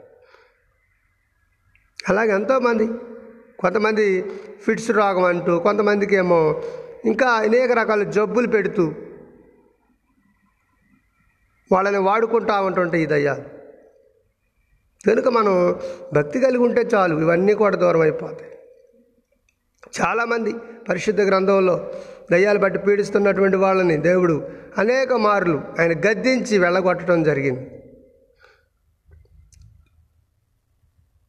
అలాగే 2.08 2.32
ఎంతోమంది. 2.32 2.86
కొంతమంది 3.58 4.22
ఫిట్స్ 4.66 4.90
రోగం 4.90 5.24
అంటూ 5.24 5.58
కొంతమందికి 5.58 6.16
ఏమో 6.16 6.62
ఇంకా 7.04 7.26
అనేక 7.26 7.72
రకాల 7.72 8.02
జబ్బులు 8.02 8.46
పెడుతూ 8.46 8.94
వాళ్ళని 11.72 11.98
వాడుకుంటా 11.98 12.60
ఉంటుంటాయి 12.60 13.02
ఈ 13.02 13.06
కనుక 15.08 15.28
మనం 15.28 15.76
భక్తి 16.12 16.40
కలిగి 16.40 16.62
ఉంటే 16.62 16.80
చాలు 16.94 17.20
ఇవన్నీ 17.20 17.54
కూడా 17.54 17.76
దూరం 17.76 18.00
అయిపోతాయి. 18.00 18.52
చాలామంది 20.00 20.52
పరిశుద్ధ 20.88 21.20
గ్రంథంలో 21.20 21.90
దయ్యాలు 22.32 22.58
బట్టి 22.58 22.78
పీడిస్తున్నటువంటి 22.78 23.56
వాళ్ళని 23.56 23.96
దేవుడు 23.96 24.48
అనేక 24.78 25.12
మార్లు 25.12 25.62
ఆయన 25.80 25.92
గద్దించి 25.92 26.58
వెళ్ళగొట్టడం 26.58 27.22
జరిగింది. 27.22 27.81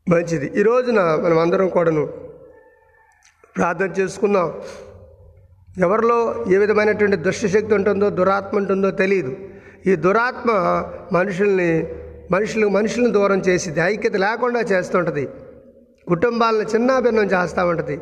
మంచిది. 0.10 0.60
ఈ 0.60 0.64
రోజున 0.64 1.00
మనం 1.24 1.40
అందరం 1.40 1.68
కూడాను 1.70 2.06
ప్రార్థన 3.58 3.92
చేసుకుందాం. 3.92 4.62
ఎవరిలో 5.78 6.46
ఏ 6.52 6.58
విధమైనటువంటి 6.58 7.16
దుష్టశక్తి 7.16 7.74
ఉంటుందో 7.74 8.10
దురాత్మ 8.10 8.58
ఉంటుందో 8.58 8.92
తెలియదు 8.92 9.38
ఈ 9.86 9.96
దురాత్మ 9.96 10.52
మనుషుల్ని 11.12 11.88
మనుషులు 12.32 12.68
మనుషులను 12.68 13.12
దూరం 13.12 13.40
చేసింది 13.40 13.80
ఐక్యత 13.80 14.16
లేకుండా 14.16 14.62
చేస్తుంటుంది. 14.62 15.28
కుటుంబాలను 16.08 16.62
చిన్నాభిన్నం 16.62 17.24
చేస్తూ 17.24 17.66
ఉంటుంది. 17.68 17.98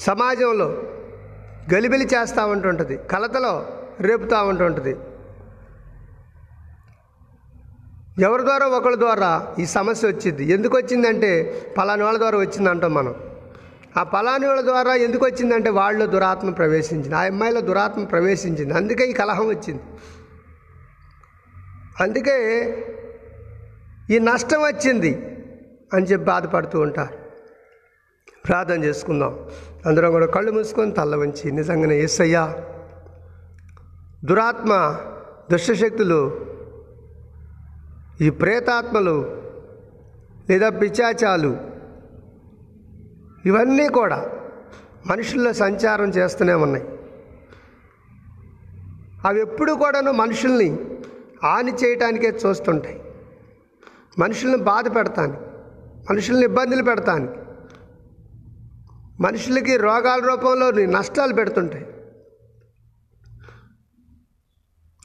సమాజంలో 0.00 0.68
గలిబిలి 1.74 2.06
చేస్తూ 2.06 2.46
ఉంటుంటుంది. 2.46 2.96
కలతలో 2.96 3.66
రేపుతూ 4.00 4.44
ఉంటుంటుంది. 4.44 4.96
ఎవరి 8.18 8.42
ద్వారా? 8.42 8.66
ఒకరి 8.66 8.98
ద్వారా. 8.98 9.54
ఈ 9.58 9.66
సమస్య 9.66 10.08
వచ్చింది. 10.08 10.44
ఎందుకు 10.44 10.76
వచ్చిందంటే 10.76 11.60
పలాని 11.78 12.02
వాళ్ళ 12.02 12.18
ద్వారా 12.18 12.38
వచ్చింది 12.38 12.70
అంటాం 12.70 12.94
మనం. 12.94 13.14
ఆ 13.96 14.02
పలాని 14.02 14.46
వాళ్ళ 14.46 14.62
ద్వారా 14.62 14.94
ఎందుకు 14.94 15.24
వచ్చిందంటే 15.26 15.70
వాళ్ళు 15.70 16.06
దురాత్మ 16.06 16.50
ప్రవేశించింది. 16.50 17.14
ఆ 17.14 17.20
అమ్మాయిలో 17.20 17.60
దురాత్మ 17.60 18.04
ప్రవేశించింది. 18.04 18.74
అందుకే 18.74 19.04
ఈ 19.04 19.12
కలహం 19.12 19.46
వచ్చింది. 19.46 19.82
అందుకే 22.00 22.36
ఈ 24.10 24.18
నష్టం 24.18 24.60
వచ్చింది 24.60 25.36
అని 25.94 26.06
చెప్పి 26.06 26.26
బాధపడుతూ 26.26 26.80
ఉంటారు. 26.80 27.14
ప్రార్థన 28.46 28.84
చేసుకుందాం. 28.84 29.40
అందరం 29.86 30.10
కూడా 30.10 30.26
కళ్ళు 30.26 30.52
మూసుకొని 30.52 30.92
తల్ల 30.92 31.16
వంచి 31.16 31.52
నిజంగానే 31.52 32.00
ఎస్సయ్యా 32.00 32.54
దురాత్మ 34.24 34.96
దుష్టశక్తులు 35.50 36.46
ఈ 38.20 38.30
ప్రేతాత్మలు 38.30 39.42
లేదా 40.50 40.68
పిచాచాలు 40.68 41.56
ఇవన్నీ 43.44 43.88
కూడా 43.88 44.30
మనుషుల్లో 45.06 45.52
సంచారం 45.52 46.08
చేస్తూనే 46.08 46.52
ఉన్నాయి. 46.52 46.84
అవి 49.24 49.40
ఎప్పుడు 49.40 49.72
కూడాను 49.72 50.12
మనుషుల్ని 50.12 50.78
హాని 51.42 51.72
చేయటానికే 51.72 52.38
చూస్తుంటాయి. 52.46 53.00
మనుషుల్ని 54.18 54.56
బాధ 54.56 54.96
పెడతాను 54.96 55.40
మనుషుల్ని 56.10 56.44
ఇబ్బందులు 56.44 56.82
పెడతాను 56.82 57.36
మనుషులకి 59.20 59.76
రోగాల 59.76 60.20
రూపంలో 60.20 60.70
నష్టాలు 60.70 61.34
పెడుతుంటాయి. 61.34 61.86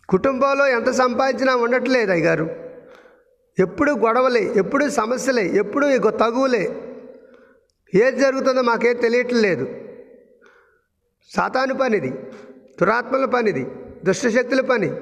కుటుంబంలో 0.09 0.67
ఎంత 0.67 0.89
సంపాదించినా 0.91 1.55
ఉండట్లేదు 1.55 2.11
అయ్యారు 2.11 2.60
ఎప్పుడు 3.61 3.91
గొడవలే 3.91 4.53
ఎప్పుడు 4.55 4.89
సమస్యలే 4.89 5.45
ఎప్పుడు 5.45 5.85
ఇక 5.85 6.09
తగువులే. 6.09 6.87
ఏది 7.95 8.19
జరుగుతుందో 8.19 8.61
మాకేం 8.61 8.95
తెలియట్లేదు. 8.95 9.81
సాతాను 11.35 11.73
పనిది 11.73 12.09
దురాత్మల 12.81 13.25
పనిది 13.25 13.67
దుష్టశక్తుల 14.03 14.61
పని. 14.61 14.95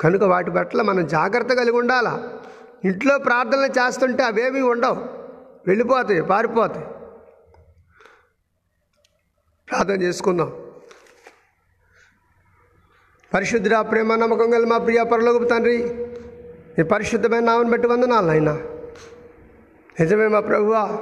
కనుక 0.00 0.22
వాటి 0.22 0.50
పట్ల 0.50 0.82
మనం 0.82 1.06
జాగ్రత్త 1.06 1.54
కలిగి 1.54 1.76
ఉండాలా? 1.76 2.40
ఇంట్లో 2.84 3.18
ప్రార్థనలు 3.18 3.66
చేస్తుంటే 3.66 4.22
అవేమీ 4.22 4.60
ఉండవు. 4.60 5.00
వెళ్ళిపోతాయి 5.66 6.22
పారిపోతాయి. 6.22 6.86
ప్రార్థన 9.70 10.02
చేసుకుందాం. 10.02 10.70
పరిశుద్ధ 13.34 13.68
ప్రేమ 13.68 14.14
నమ్మకం 14.14 14.54
గల 14.54 14.64
మా 14.64 14.78
ప్రియ 14.78 15.04
పరలోకపు 15.04 15.44
తండ్రి 15.44 16.09
నీ 16.80 16.84
పరిశుద్ధమైన 16.84 17.44
నామని 17.44 17.70
బట్టి 17.70 17.88
వందనాలు 17.88 18.30
అయినా 18.30 18.58
నిజమే 20.00 20.26
మా 20.26 20.40
ప్రభువా. 20.40 20.98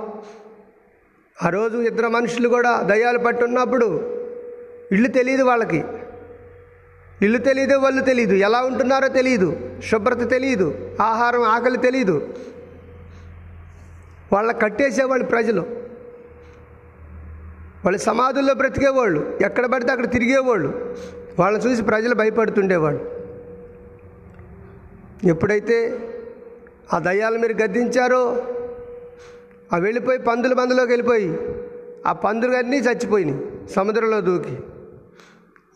ఆ 1.42 1.48
రోజు 1.48 1.78
ఇద్దరు 1.78 2.08
మనుషులు 2.08 2.48
కూడా 2.48 2.82
దయ్యాలు 2.82 3.18
పట్టున్నప్పుడు 3.18 4.00
ఇల్లు 4.92 5.08
తెలియదు 5.08 5.42
వాళ్ళకి. 5.42 5.84
ఇల్లు 7.22 7.38
తెలియదు 7.38 7.76
వాళ్ళు 7.76 8.02
తెలియదు 8.02 8.34
ఎలా 8.34 8.62
ఉంటున్నారో 8.62 9.08
తెలియదు 9.08 9.56
శుభ్రత 9.84 10.30
తెలియదు 10.30 10.96
ఆహారం 11.00 11.42
ఆకలి 11.42 11.78
తెలియదు 11.78 12.34
వాళ్ళ 14.32 14.52
కట్టేసేవాళ్ళు 14.52 15.26
ప్రజలు. 15.26 15.60
వాళ్ళు 17.84 17.98
సమాధుల్లో 17.98 18.54
బ్రతికేవాళ్ళు. 18.54 19.38
ఎక్కడ 19.44 19.66
పడితే 19.66 19.92
అక్కడ 19.92 20.10
తిరిగేవాళ్ళు. 20.10 20.96
వాళ్ళని 21.38 21.64
చూసి 21.64 21.82
ప్రజలు 21.82 22.14
భయపడుతుండేవాళ్ళు. 22.14 23.17
ఎప్పుడైతే 25.24 25.98
ఆ 26.92 26.98
దయ్యాలు 26.98 27.38
మీరు 27.38 27.62
గద్దించారో 27.62 28.46
ఆ 29.72 29.76
వెళ్ళిపోయి 29.76 30.18
పందుల 30.18 30.54
మందులోకి 30.54 30.92
వెళ్ళిపోయి 30.92 31.38
ఆ 32.06 32.12
పందులు 32.12 32.56
అన్నీ 32.56 32.78
చచ్చిపోయినాయి 32.78 33.68
సముద్రంలో 33.76 34.20
దూకి. 34.20 34.58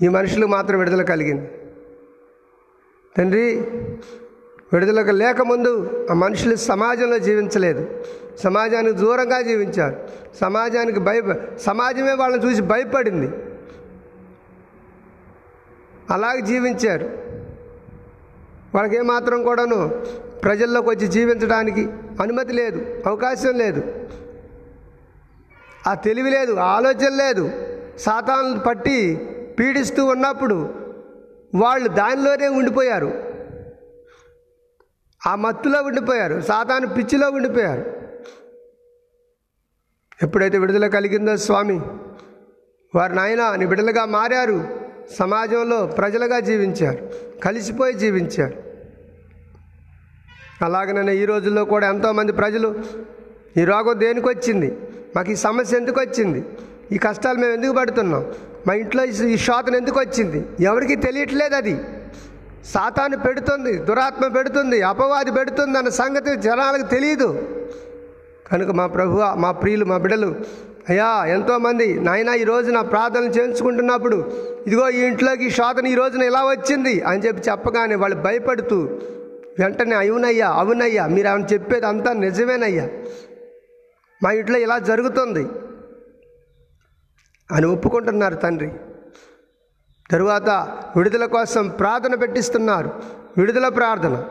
ఈ 0.02 0.08
మనుషులకు 0.08 0.48
మాత్రం 0.48 0.78
విడుదల 0.78 1.02
కలిగింది. 1.02 1.50
తండ్రి 3.18 3.60
విడుదలకు 4.72 5.10
లేకముందు 5.10 6.06
ఆ 6.10 6.14
మనుషులు 6.14 6.56
సమాజంలో 6.56 7.18
జీవించలేదు. 7.18 8.04
సమాజానికి 8.42 8.96
దూరంగా 8.96 9.42
జీవించారు. 9.42 10.08
సమాజానికి 10.40 11.00
భయ 11.00 11.22
సమాజమే 11.56 12.12
వాళ్ళని 12.12 12.44
చూసి 12.44 12.62
భయపడింది. 12.62 13.36
అలాగే 16.10 16.40
జీవించారు. 16.40 17.21
వాళ్ళకి 18.74 18.96
ఏమాత్రం 18.96 19.42
కూడాను 19.42 19.88
ప్రజల్లోకి 20.42 20.88
వచ్చి 20.88 21.06
జీవించడానికి 21.08 21.84
అనుమతి 22.22 22.52
లేదు 22.52 23.02
అవకాశం 23.06 23.58
లేదు. 23.58 24.08
ఆ 25.86 25.94
తెలివి 25.94 26.30
లేదు 26.30 26.52
ఆలోచన 26.52 27.08
లేదు. 27.08 27.50
సాతాను 27.98 28.60
పట్టి 28.60 29.16
పీడిస్తూ 29.58 30.04
ఉన్నప్పుడు 30.04 30.74
వాళ్ళు 31.54 31.88
దానిలోనే 31.88 32.48
ఉండిపోయారు. 32.48 33.12
ఆ 35.26 35.34
మత్తులో 35.34 35.82
ఉండిపోయారు 35.82 36.40
సాతాను 36.40 36.88
పిచ్చిలో 36.88 37.30
ఉండిపోయారు. 37.30 38.02
ఎప్పుడైతే 40.22 40.58
విడుదల 40.58 40.86
కలిగిందో 40.86 41.36
స్వామి 41.36 41.80
వారు 42.94 43.12
నాయన 43.12 43.54
నీ 43.54 43.66
బిడ్డలుగా 43.66 44.04
మారారు. 44.04 44.81
సమాజంలో 45.18 45.86
ప్రజలుగా 45.86 46.40
జీవించారు. 46.40 47.10
కలిసిపోయి 47.44 47.94
జీవించారు. 47.94 48.54
అలాగనే 50.64 51.16
ఈ 51.16 51.24
రోజుల్లో 51.24 51.64
కూడా 51.64 51.88
ఎంతోమంది 51.88 52.32
ప్రజలు 52.32 52.80
ఈ 53.56 53.64
రోగం 53.64 54.00
దేనికి 54.00 54.28
వచ్చింది 54.28 54.78
మాకు 55.16 55.30
ఈ 55.30 55.34
సమస్య 55.34 55.76
ఎందుకు 55.76 56.00
వచ్చింది 56.00 56.44
ఈ 56.92 56.98
కష్టాలు 56.98 57.38
మేము 57.38 57.52
ఎందుకు 57.52 57.72
పడుతున్నాం? 57.72 58.26
మా 58.66 58.74
ఇంట్లో 58.74 59.04
ఈ- 59.04 59.34
ఈ 59.34 59.36
ఎందుకు 59.76 60.00
వచ్చింది 60.00 60.46
ఎవరికి 60.60 60.96
తెలియట్లేదు 60.96 61.54
అది. 61.54 61.80
సాతాను 62.64 63.18
పెడుతుంది 63.18 63.78
దురాత్మ 63.78 64.26
పెడుతుంది 64.26 64.82
అపవాది 64.82 65.32
పెడుతుంది 65.32 65.78
అన్న 65.78 65.88
సంగతి 65.88 66.36
జనాలకు 66.36 66.88
తెలియదు. 66.88 67.60
కనుక 68.46 68.70
మా 68.70 68.86
ప్రభు 68.86 69.18
మా 69.34 69.50
ప్రియులు 69.50 69.84
మా 69.84 69.96
బిడ్డలు 69.96 70.34
అయ్యా 70.88 71.24
ఎంతోమంది 71.24 72.00
నాయన 72.00 72.28
ఈరోజు 72.28 72.70
నా 72.70 72.82
ప్రార్థనలు 72.82 73.28
చేయించుకుంటున్నప్పుడు 73.28 74.32
ఇదిగో 74.66 74.88
ఈ 74.88 75.00
ఇంట్లోకి 75.00 75.44
ఈ 75.44 75.50
శోధన 75.50 75.86
ఈ 75.86 75.94
రోజున 75.94 76.22
ఇలా 76.22 76.44
వచ్చింది 76.44 77.00
అని 77.02 77.22
చెప్పి 77.22 77.50
చెప్పగానే 77.50 77.94
వాళ్ళు 77.94 78.16
భయపడుతూ 78.16 78.76
వెంటనే 79.58 79.94
అవునయ్యా 79.94 80.48
అవునయ్యా 80.48 81.06
మీరు 81.06 81.28
ఆమె 81.28 81.44
చెప్పేది 81.52 81.86
అంతా 81.86 82.12
నిజమేనయ్యా. 82.12 82.88
మా 84.22 84.30
ఇంట్లో 84.30 84.58
ఇలా 84.58 84.78
జరుగుతుంది 84.78 85.46
అని 87.52 87.66
ఒప్పుకుంటున్నారు 87.66 88.34
తండ్రి. 88.34 88.70
తరువాత 90.10 90.48
విడుదల 90.96 91.24
కోసం 91.24 91.68
ప్రార్థన 91.68 92.14
పెట్టిస్తున్నారు. 92.14 92.90
విడుదల 93.38 93.68
ప్రార్థన. 93.68 94.24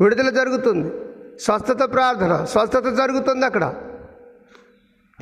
విడుదల 0.00 0.30
జరుగుతుంది. 0.30 0.92
స్వస్థత 1.40 1.92
ప్రార్థన 1.92 2.44
స్వస్థత 2.44 2.88
జరుగుతుంది 2.88 3.46
అక్కడ. 3.46 3.74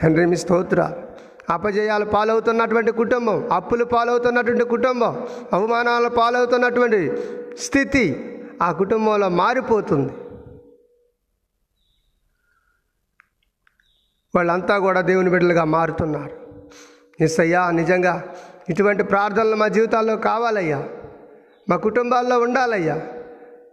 తండ్రి 0.03 0.27
మీ 0.27 0.37
స్తోత్ర. 0.37 0.93
అపజయాలు 1.51 2.05
పాలవుతున్నటువంటి 2.05 2.93
కుటుంబం 2.93 3.53
అప్పులు 3.53 3.85
పాలవుతున్నటువంటి 3.85 4.65
కుటుంబం 4.65 5.27
అవమానాలు 5.53 6.09
పాలవుతున్నటువంటి 6.09 7.13
స్థితి 7.59 8.31
ఆ 8.63 8.73
కుటుంబంలో 8.73 9.29
మారిపోతుంది. 9.29 10.13
వాళ్ళంతా 14.35 14.79
కూడా 14.79 15.01
దేవుని 15.01 15.31
బిడ్డలుగా 15.31 15.65
మారుతున్నారు. 15.65 16.37
ఎస్ 17.21 17.41
అయ్యా 17.41 17.71
నిజంగా 17.71 18.35
ఇటువంటి 18.69 19.03
ప్రార్థనలు 19.03 19.57
మా 19.57 19.69
జీవితాల్లో 19.69 20.17
కావాలయ్యా. 20.17 20.89
మా 21.69 21.77
కుటుంబాల్లో 21.77 22.39
ఉండాలయ్యా. 22.39 23.03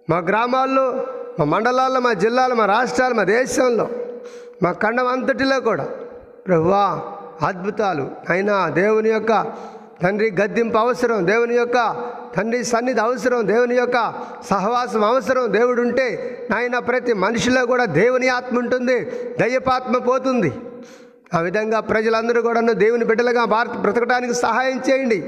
మా 0.09 0.17
గ్రామాల్లో 0.17 1.07
మా 1.39 1.45
మండలాల్లో 1.45 1.99
మా 1.99 2.13
జిల్లాలో 2.13 2.55
మా 2.55 2.65
రాష్ట్రాలు 2.65 3.13
మా 3.13 3.23
దేశంలో 3.23 3.89
మా 4.63 4.71
ఖండం 4.71 5.07
అంతటిలో 5.07 5.59
కూడా 5.59 5.83
ప్రభువా 6.47 6.99
అద్భుతాలు. 7.47 8.11
అయినా 8.29 8.69
దేవుని 8.69 9.09
యొక్క 9.09 9.45
తండ్రి 10.03 10.31
గద్దింపు 10.31 10.77
అవసరం 10.77 11.27
దేవుని 11.27 11.55
యొక్క 11.55 11.77
తండ్రి 12.37 12.63
సన్నిధి 12.63 12.99
అవసరం 12.99 13.47
దేవుని 13.47 13.75
యొక్క 13.75 14.13
సహవాసం 14.49 15.03
అవసరం. 15.05 15.53
దేవుడు 15.53 15.81
ఉంటే 15.81 16.07
నాయన 16.51 16.79
ప్రతి 16.79 17.13
మనిషిలో 17.13 17.65
కూడా 17.65 17.85
దేవుని 17.85 18.27
ఆత్మ 18.27 18.57
ఉంటుంది 18.57 18.99
దయ్యపాత్మ 19.39 19.97
పోతుంది. 19.97 20.51
ఆ 21.33 21.39
విధంగా 21.39 21.79
ప్రజలందరూ 21.79 22.41
కూడా 22.41 22.61
దేవుని 22.61 23.05
బిడ్డలుగా 23.05 23.45
భారత 23.45 23.77
బ్రతకడానికి 23.77 24.33
సహాయం 24.33 24.81
చేయండి. 24.89 25.19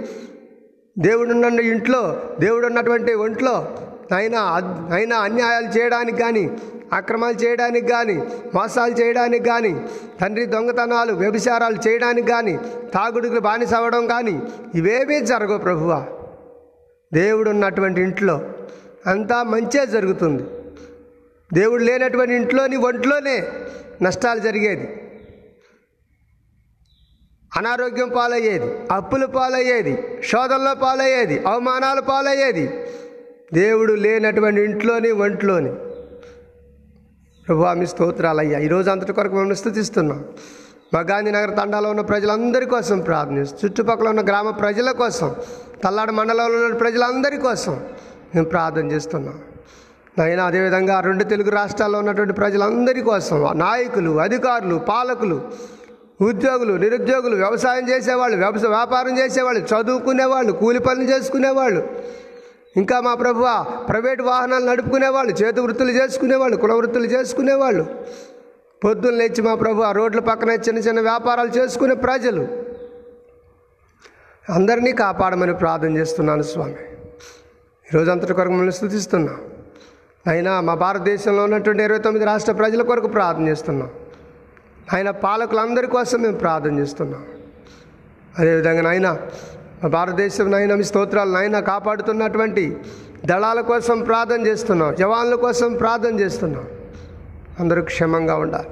దేవుడున్న 0.98 1.60
ఇంట్లో 1.60 2.22
దేవుడు 2.40 2.66
ఉన్నటువంటి 2.66 3.14
ఒంట్లో 3.14 3.56
నాయన 4.12 4.38
నాయన 4.90 5.14
అన్యాయాలు 5.14 5.78
చేయడానికి 5.78 6.18
కానీ 6.18 6.52
అక్రమాలు 6.94 7.36
చేయడానికి 7.36 7.88
కానీ 7.88 8.16
మోసాలు 8.56 8.94
చేయడానికి 8.94 9.46
కానీ 9.46 9.86
తండ్రి 10.22 10.46
దొంగతనాలు 10.46 11.14
వ్యభిచారాలు 11.14 11.78
చేయడానికి 11.88 12.28
కానీ 12.28 12.60
తాగుడుకు 12.94 13.40
బానిస 13.40 13.74
అవ్వడం 13.74 14.08
కానీ 14.08 14.42
ఇవేమీ 14.76 15.20
జరగవు 15.20 15.58
ప్రభువా. 15.58 16.06
దేవుడు 17.14 17.50
ఉన్నటువంటి 17.50 18.02
ఇంట్లో 18.02 18.42
అంతా 19.08 19.44
మంచే 19.44 19.86
జరుగుతుంది. 19.86 20.44
దేవుడు 21.54 21.84
లేనటువంటి 21.84 22.34
ఇంట్లోని 22.34 22.76
ఒంట్లోనే 22.76 23.48
నష్టాలు 24.02 24.40
జరిగేది. 24.40 25.00
అనారోగ్యం 27.58 28.10
పాలయ్యేది 28.10 28.70
అప్పులు 28.92 29.28
పాలయ్యేది 29.28 30.04
శోధనలో 30.24 30.74
పాలయ్యేది 30.76 31.44
అవమానాలు 31.48 32.02
పాలయ్యేది 32.02 32.86
దేవుడు 33.54 33.94
లేనటువంటి 33.94 34.62
ఇంట్లోని 34.62 35.12
ఒంట్లోని. 35.12 35.70
ప్రభు 37.48 37.74
మీ 37.80 37.86
స్తోత్రాలయ్యా. 37.86 38.60
ఈరోజు 38.60 38.90
అంతటి 38.90 39.14
కొరకు 39.14 39.36
మేము 39.36 39.54
స్థుతిస్తున్నాం. 39.54 40.26
మా 40.94 41.00
గాంధీనగర్ 41.00 41.58
తండాలో 41.58 41.90
ఉన్న 41.90 42.02
ప్రజలందరి 42.02 42.66
కోసం 42.66 43.00
ప్రార్థిస్తాం 43.00 43.60
చుట్టుపక్కల 43.66 44.10
ఉన్న 44.10 44.22
గ్రామ 44.22 44.50
ప్రజల 44.50 44.92
కోసం 44.92 45.36
తల్లాడు 45.84 46.12
మండలంలో 46.12 46.66
ఉన్న 46.66 46.78
ప్రజలందరి 46.78 47.38
కోసం 47.38 47.82
మేము 48.36 48.46
ప్రార్థన 48.46 48.92
చేస్తున్నాం. 48.92 49.40
నైనా 50.20 50.46
అదేవిధంగా 50.46 51.00
రెండు 51.00 51.24
తెలుగు 51.24 51.50
రాష్ట్రాల్లో 51.50 52.00
ఉన్నటువంటి 52.00 52.34
ప్రజలందరి 52.34 53.02
కోసం 53.02 53.58
నాయకులు 53.58 54.20
అధికారులు 54.20 54.76
పాలకులు 54.76 55.42
ఉద్యోగులు 56.22 56.74
నిరుద్యోగులు 56.74 57.36
వ్యవసాయం 57.36 57.90
చేసేవాళ్ళు 57.90 58.38
వ్యవసాయ 58.38 58.70
వ్యాపారం 58.70 59.18
చేసేవాళ్ళు 59.20 59.62
చదువుకునేవాళ్ళు 59.62 60.52
కూలి 60.52 60.80
పనులు 60.80 61.04
చేసుకునేవాళ్ళు 61.04 61.94
ఇంకా 62.78 63.00
మా 63.00 63.14
ప్రభు 63.14 63.42
ప్రైవేట్ 63.86 64.22
వాహనాలు 64.22 64.66
నడుపుకునేవాళ్ళు 64.66 65.34
చేతి 65.34 65.62
వృత్తులు 65.62 65.92
చేసుకునేవాళ్ళు 65.92 66.58
కుల 66.58 66.74
వృత్తులు 66.74 67.06
చేసుకునేవాళ్ళు. 67.06 68.06
పొద్దున్న 68.84 69.18
లేచి 69.18 69.42
మా 69.42 69.56
ప్రభు 69.56 69.82
ఆ 69.82 69.92
రోడ్ల 69.92 70.20
పక్కన 70.20 70.50
చిన్న 70.50 70.80
చిన్న 70.80 71.02
వ్యాపారాలు 71.02 71.50
చేసుకునే 71.50 71.96
ప్రజలు. 71.96 72.48
అందరినీ 74.50 74.92
కాపాడమని 74.92 75.54
ప్రార్థన 75.54 75.98
చేస్తున్నాను 75.98 76.42
స్వామి. 76.42 76.76
ఈరోజు 77.94 78.12
అంతటి 78.12 78.34
కొరకు 78.34 78.50
మిమ్మల్ని 78.50 78.74
స్థుతిస్తున్నాం. 78.74 79.42
అయినా 80.28 80.62
మా 80.62 80.74
భారతదేశంలో 80.74 81.44
ఉన్నటువంటి 81.44 81.84
ఇరవై 81.84 82.00
తొమ్మిది 82.00 82.26
రాష్ట్ర 82.26 82.52
ప్రజల 82.52 82.82
కొరకు 82.82 83.08
ప్రార్థన 83.08 83.48
చేస్తున్నాం. 83.48 83.90
ఆయన 84.94 85.10
పాలకులందరి 85.10 85.88
కోసం 85.88 86.22
మేము 86.22 86.38
ప్రార్థన 86.38 86.80
చేస్తున్నాం. 86.80 87.26
అదేవిధంగా 88.40 88.82
నాయన 88.82 89.18
భారతదేశం 89.88 90.52
నాయన 90.52 90.76
మీ 90.76 90.84
స్తోత్రాలు 90.84 91.32
నాయన 91.32 91.60
కాపాడుతున్నటువంటి 91.60 92.78
దళాల 93.26 93.62
కోసం 93.62 94.02
ప్రార్థన 94.02 94.48
చేస్తున్నాం 94.48 94.96
జవాన్ల 94.96 95.36
కోసం 95.36 95.74
ప్రార్థన 95.74 96.20
చేస్తున్నాం. 96.20 96.68
అందరూ 97.60 97.82
క్షేమంగా 97.82 98.36
ఉండాలి. 98.36 98.68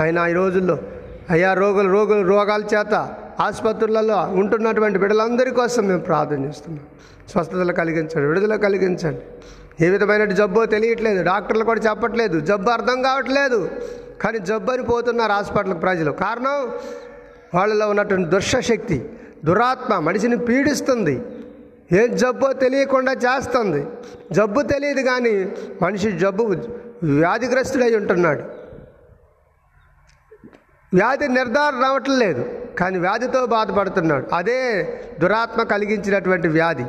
ఆయన 0.00 0.18
ఈ 0.18 0.32
రోజుల్లో 0.32 0.78
అయ్యా 1.30 1.54
రోగులు 1.54 1.92
రోగులు 1.92 2.28
రోగాల 2.28 2.62
చేత 2.74 2.94
ఆసుపత్రులలో 3.40 4.16
ఉంటున్నటువంటి 4.16 4.98
బిడ్డలందరి 4.98 5.50
కోసం 5.50 5.86
మేము 5.86 6.00
ప్రార్థన 6.00 6.44
చేస్తున్నాం. 6.44 6.84
స్వస్థతలు 7.28 7.72
కలిగించండి 7.72 8.26
విడుదల 8.26 8.56
కలిగించండి. 8.56 9.20
ఏ 9.86 9.88
విధమైన 9.88 10.24
జబ్బో 10.24 10.66
తెలియట్లేదు 10.66 11.22
డాక్టర్లు 11.22 11.64
కూడా 11.64 11.80
చెప్పట్లేదు 11.80 12.40
జబ్బు 12.40 12.70
అర్థం 12.70 13.02
కావట్లేదు. 13.02 13.70
కానీ 14.20 14.38
జబ్బు 14.38 14.72
అని 14.72 14.82
పోతున్నారు 14.82 15.32
హాస్పిటల్ 15.32 15.82
ప్రజలు. 15.82 16.10
కారణం 16.10 16.70
వాళ్ళలో 17.54 17.88
ఉన్నటువంటి 17.88 18.28
దుష్టశక్తి 18.28 19.08
దురాత్మ 19.44 19.98
మనిషిని 19.98 20.38
పీడిస్తుంది. 20.38 21.22
ఏ 21.92 22.06
జబ్బో 22.06 22.52
తెలియకుండా 22.52 23.12
చేస్తుంది. 23.12 23.86
జబ్బు 24.32 24.62
తెలియదు 24.62 25.00
కానీ 25.00 25.52
మనిషి 25.82 26.12
జబ్బు 26.12 26.56
వ్యాధిగ్రస్తుడై 27.02 27.94
ఉంటున్నాడు. 27.94 28.42
వ్యాధి 30.94 31.28
నిర్ధారణ 31.28 31.82
రావటం 31.82 32.18
లేదు 32.18 32.44
కానీ 32.78 32.98
వ్యాధితో 32.98 33.46
బాధపడుతున్నాడు. 33.46 34.26
అదే 34.34 34.60
దురాత్మ 35.20 35.62
కలిగించినటువంటి 35.62 36.48
వ్యాధి. 36.48 36.84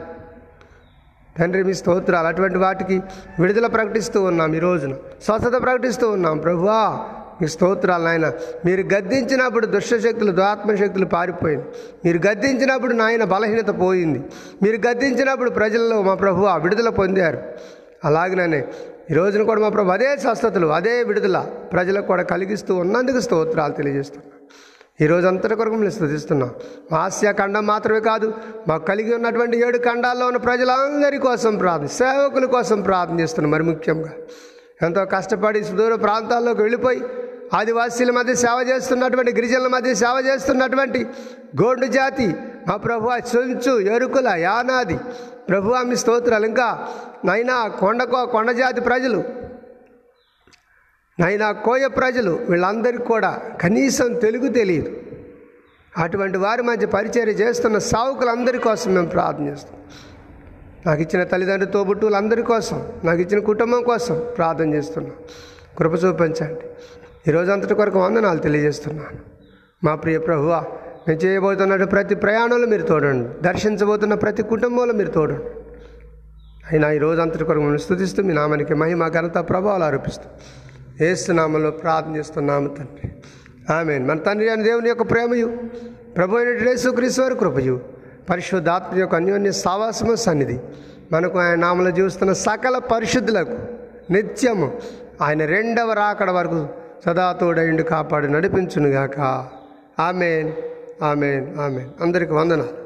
తండ్రి 1.40 1.64
మీ 1.64 1.74
స్తోత్రాలు 1.74 2.28
అటువంటి 2.28 2.58
వాటికి 2.58 3.02
విడుదల 3.40 3.68
ప్రకటిస్తూ 3.68 4.24
ఉన్నాం 4.24 4.56
ఈ 4.56 4.60
రోజున. 4.60 4.94
స్వస్థత 5.24 5.62
ప్రకటిస్తూ 5.62 6.12
ఉన్నాం. 6.12 6.38
ప్రభువా 6.38 7.10
మీ 7.42 7.48
స్తోత్రాలు 7.48 8.04
నాయన. 8.04 8.32
మీరు 8.66 8.84
గద్దించినప్పుడు 8.94 9.66
దుష్టశక్తులు 9.66 10.32
దురాత్మశక్తులు 10.32 11.06
పారిపోయింది. 11.06 11.66
మీరు 12.06 12.20
గద్దించినప్పుడు 12.28 12.94
నాయన 12.94 13.24
బలహీనత 13.24 13.82
పోయింది. 13.82 14.20
మీరు 14.64 14.88
గద్దించినప్పుడు 14.88 15.50
ప్రజల్లో 15.50 16.02
మా 16.02 16.16
ప్రభు 16.16 16.46
ఆ 16.46 16.58
విడుదల 16.58 16.90
పొందారు. 16.90 17.40
అలాగనే 18.06 18.66
ఈ 19.12 19.14
రోజున 19.14 19.44
కూడా 19.44 19.62
మా 19.62 19.70
ప్రభు 19.70 19.90
అదే 19.90 20.18
స్వస్థతలు 20.18 20.68
అదే 20.68 21.04
విడుదల 21.04 21.38
ప్రజలకు 21.74 22.06
కూడా 22.06 22.24
కలిగిస్తూ 22.24 22.76
ఉన్నందుకు 22.76 23.20
స్తోత్రాలు 23.20 23.74
తెలియజేస్తున్నాం. 23.74 24.32
ఈ 25.02 25.06
రోజు 25.08 25.28
అంతటి 25.28 25.56
కొరకు 25.56 25.72
మిమ్మల్ని 25.72 25.96
స్థుతిస్తున్నాం 25.96 26.50
మా 26.92 26.98
ఆసియా 26.98 27.32
ఖండం 27.32 27.66
మాత్రమే 27.66 28.00
కాదు 28.00 28.34
మాకు 28.68 28.86
కలిగి 28.86 29.16
ఉన్నటువంటి 29.16 29.60
ఏడు 29.68 29.78
ఖండాల్లో 29.78 30.26
ఉన్న 30.28 30.38
ప్రజలందరి 30.38 31.18
కోసం 31.18 31.56
ప్రార్థన 31.56 31.88
సేవకుల 31.88 32.46
కోసం 32.46 32.82
ప్రార్థన 32.82 33.20
చేస్తున్నాం. 33.20 33.52
మరి 33.52 33.64
ముఖ్యంగా 33.64 34.12
ఎంతో 34.82 35.06
కష్టపడి 35.06 35.64
సుదూర 35.64 35.96
ప్రాంతాల్లోకి 35.96 36.62
వెళ్ళిపోయి 36.62 37.02
ఆదివాసీల 37.54 38.12
మధ్య 38.12 38.36
సేవ 38.36 38.66
చేస్తున్నటువంటి 38.70 39.34
గిరిజనుల 39.34 39.68
మధ్య 39.68 39.94
సేవ 39.94 40.24
చేస్తున్నటువంటి 40.26 41.06
గోండు 41.62 41.86
జాతి 41.86 42.36
మా 42.68 42.76
ప్రభు 42.76 43.12
చెంచు 43.12 43.80
ఎరుకుల 43.80 44.28
యానాది. 44.28 45.00
ప్రభు 45.50 45.74
మీ 45.84 45.96
స్తోత్రాలు. 45.96 46.46
ఇంకా 46.46 46.88
నైనా 47.26 47.68
కొండకో 47.68 48.26
కొండ 48.26 48.52
జాతి 48.52 48.82
ప్రజలు 48.82 49.24
నైనా 51.20 51.52
కోయ 51.52 51.88
ప్రజలు 51.88 52.32
వీళ్ళందరికీ 52.50 53.04
కూడా 53.04 53.42
కనీసం 53.62 54.14
తెలుగు 54.14 54.48
తెలియదు. 54.48 55.02
అటువంటి 55.98 56.38
వారి 56.38 56.62
మధ్య 56.62 56.88
పరిచర్య 56.88 57.32
చేస్తున్న 57.32 57.78
సావుకులందరి 57.78 58.58
కోసం 58.58 58.94
మేము 58.94 59.08
ప్రార్థన 59.08 59.48
చేస్తాం. 59.48 59.78
నాకు 60.86 61.02
ఇచ్చిన 61.02 61.24
తల్లిదండ్రులు 61.24 61.72
తోబుట్టువులందరి 61.72 62.42
కోసం 62.42 62.92
నాకు 63.04 63.20
ఇచ్చిన 63.20 63.40
కుటుంబం 63.40 63.84
కోసం 63.84 64.26
ప్రార్థన 64.38 64.74
చేస్తున్నాం. 64.74 65.16
కృప 65.78 66.04
చూపించండి. 66.04 66.62
ఈరోజు 67.28 67.52
అంతటి 67.52 67.76
కొరకు 67.76 68.00
వందనాలు 68.00 68.40
తెలియజేస్తున్నాను. 68.40 69.18
మా 69.84 69.96
ప్రియ 69.96 70.18
ప్రభువ 70.18 70.66
నేను 71.08 71.20
చేయబోతున్న 71.20 71.84
ప్రతి 71.84 72.16
ప్రయాణంలో 72.16 72.68
మీరు 72.68 72.84
తోడండి. 72.84 73.44
దర్శించబోతున్న 73.44 74.14
ప్రతి 74.14 74.44
కుటుంబంలో 74.44 74.94
మీరు 74.94 75.12
తోడండి. 75.12 75.44
అయినా 76.72 76.92
ఈ 76.92 76.98
రోజు 76.98 77.22
అంతటి 77.22 77.44
కొరకు 77.44 77.60
మిమ్మల్ని 77.60 77.80
స్థుతిస్తూ 77.80 78.24
మీ 78.24 78.34
నామానికి 78.34 78.74
మహిమ 78.74 79.08
ఘనత 79.08 79.38
ప్రభావాలు 79.50 79.84
ఆరోపిస్తూ 79.84 80.30
ఏసునామంలో 81.06 81.72
ప్రార్థన 81.72 82.16
చేస్తున్నాము 82.16 82.68
తండ్రి. 82.68 83.12
ఆమె 83.74 83.98
మన 83.98 84.18
తండ్రి 84.18 84.50
అని 84.50 84.64
దేవుని 84.64 84.90
యొక్క 84.90 85.12
ప్రేమయు 85.12 85.48
ప్రభు 86.18 86.38
అయిన 86.38 86.70
యేసుక్రీస్తు 86.70 87.22
కృపయు 87.22 87.82
పరిశుద్ధాత్మ 88.30 89.00
యొక్క 89.00 89.16
అన్యోన్య 89.16 89.52
సావాసము 89.52 90.16
సన్నిధి 90.16 90.60
మనకు 91.12 91.40
ఆయన 91.40 91.56
నామలో 91.56 91.92
జీవిస్తున్న 91.92 92.34
సకల 92.34 92.78
పరిశుద్ధులకు 92.78 93.58
నిత్యము 94.12 94.82
ఆయన 95.22 95.46
రెండవ 95.46 95.94
రాకడ 95.94 96.32
వరకు 96.32 96.81
సదా 97.06 97.32
తోడైండి 97.32 97.84
కాపాడి 97.84 98.28
నడిపించునుగాక. 98.32 99.20
Amen 100.00 100.52
amen 101.04 101.60
amen. 101.60 101.90
అందరికి 102.02 102.34
వందనాలు. 102.34 102.81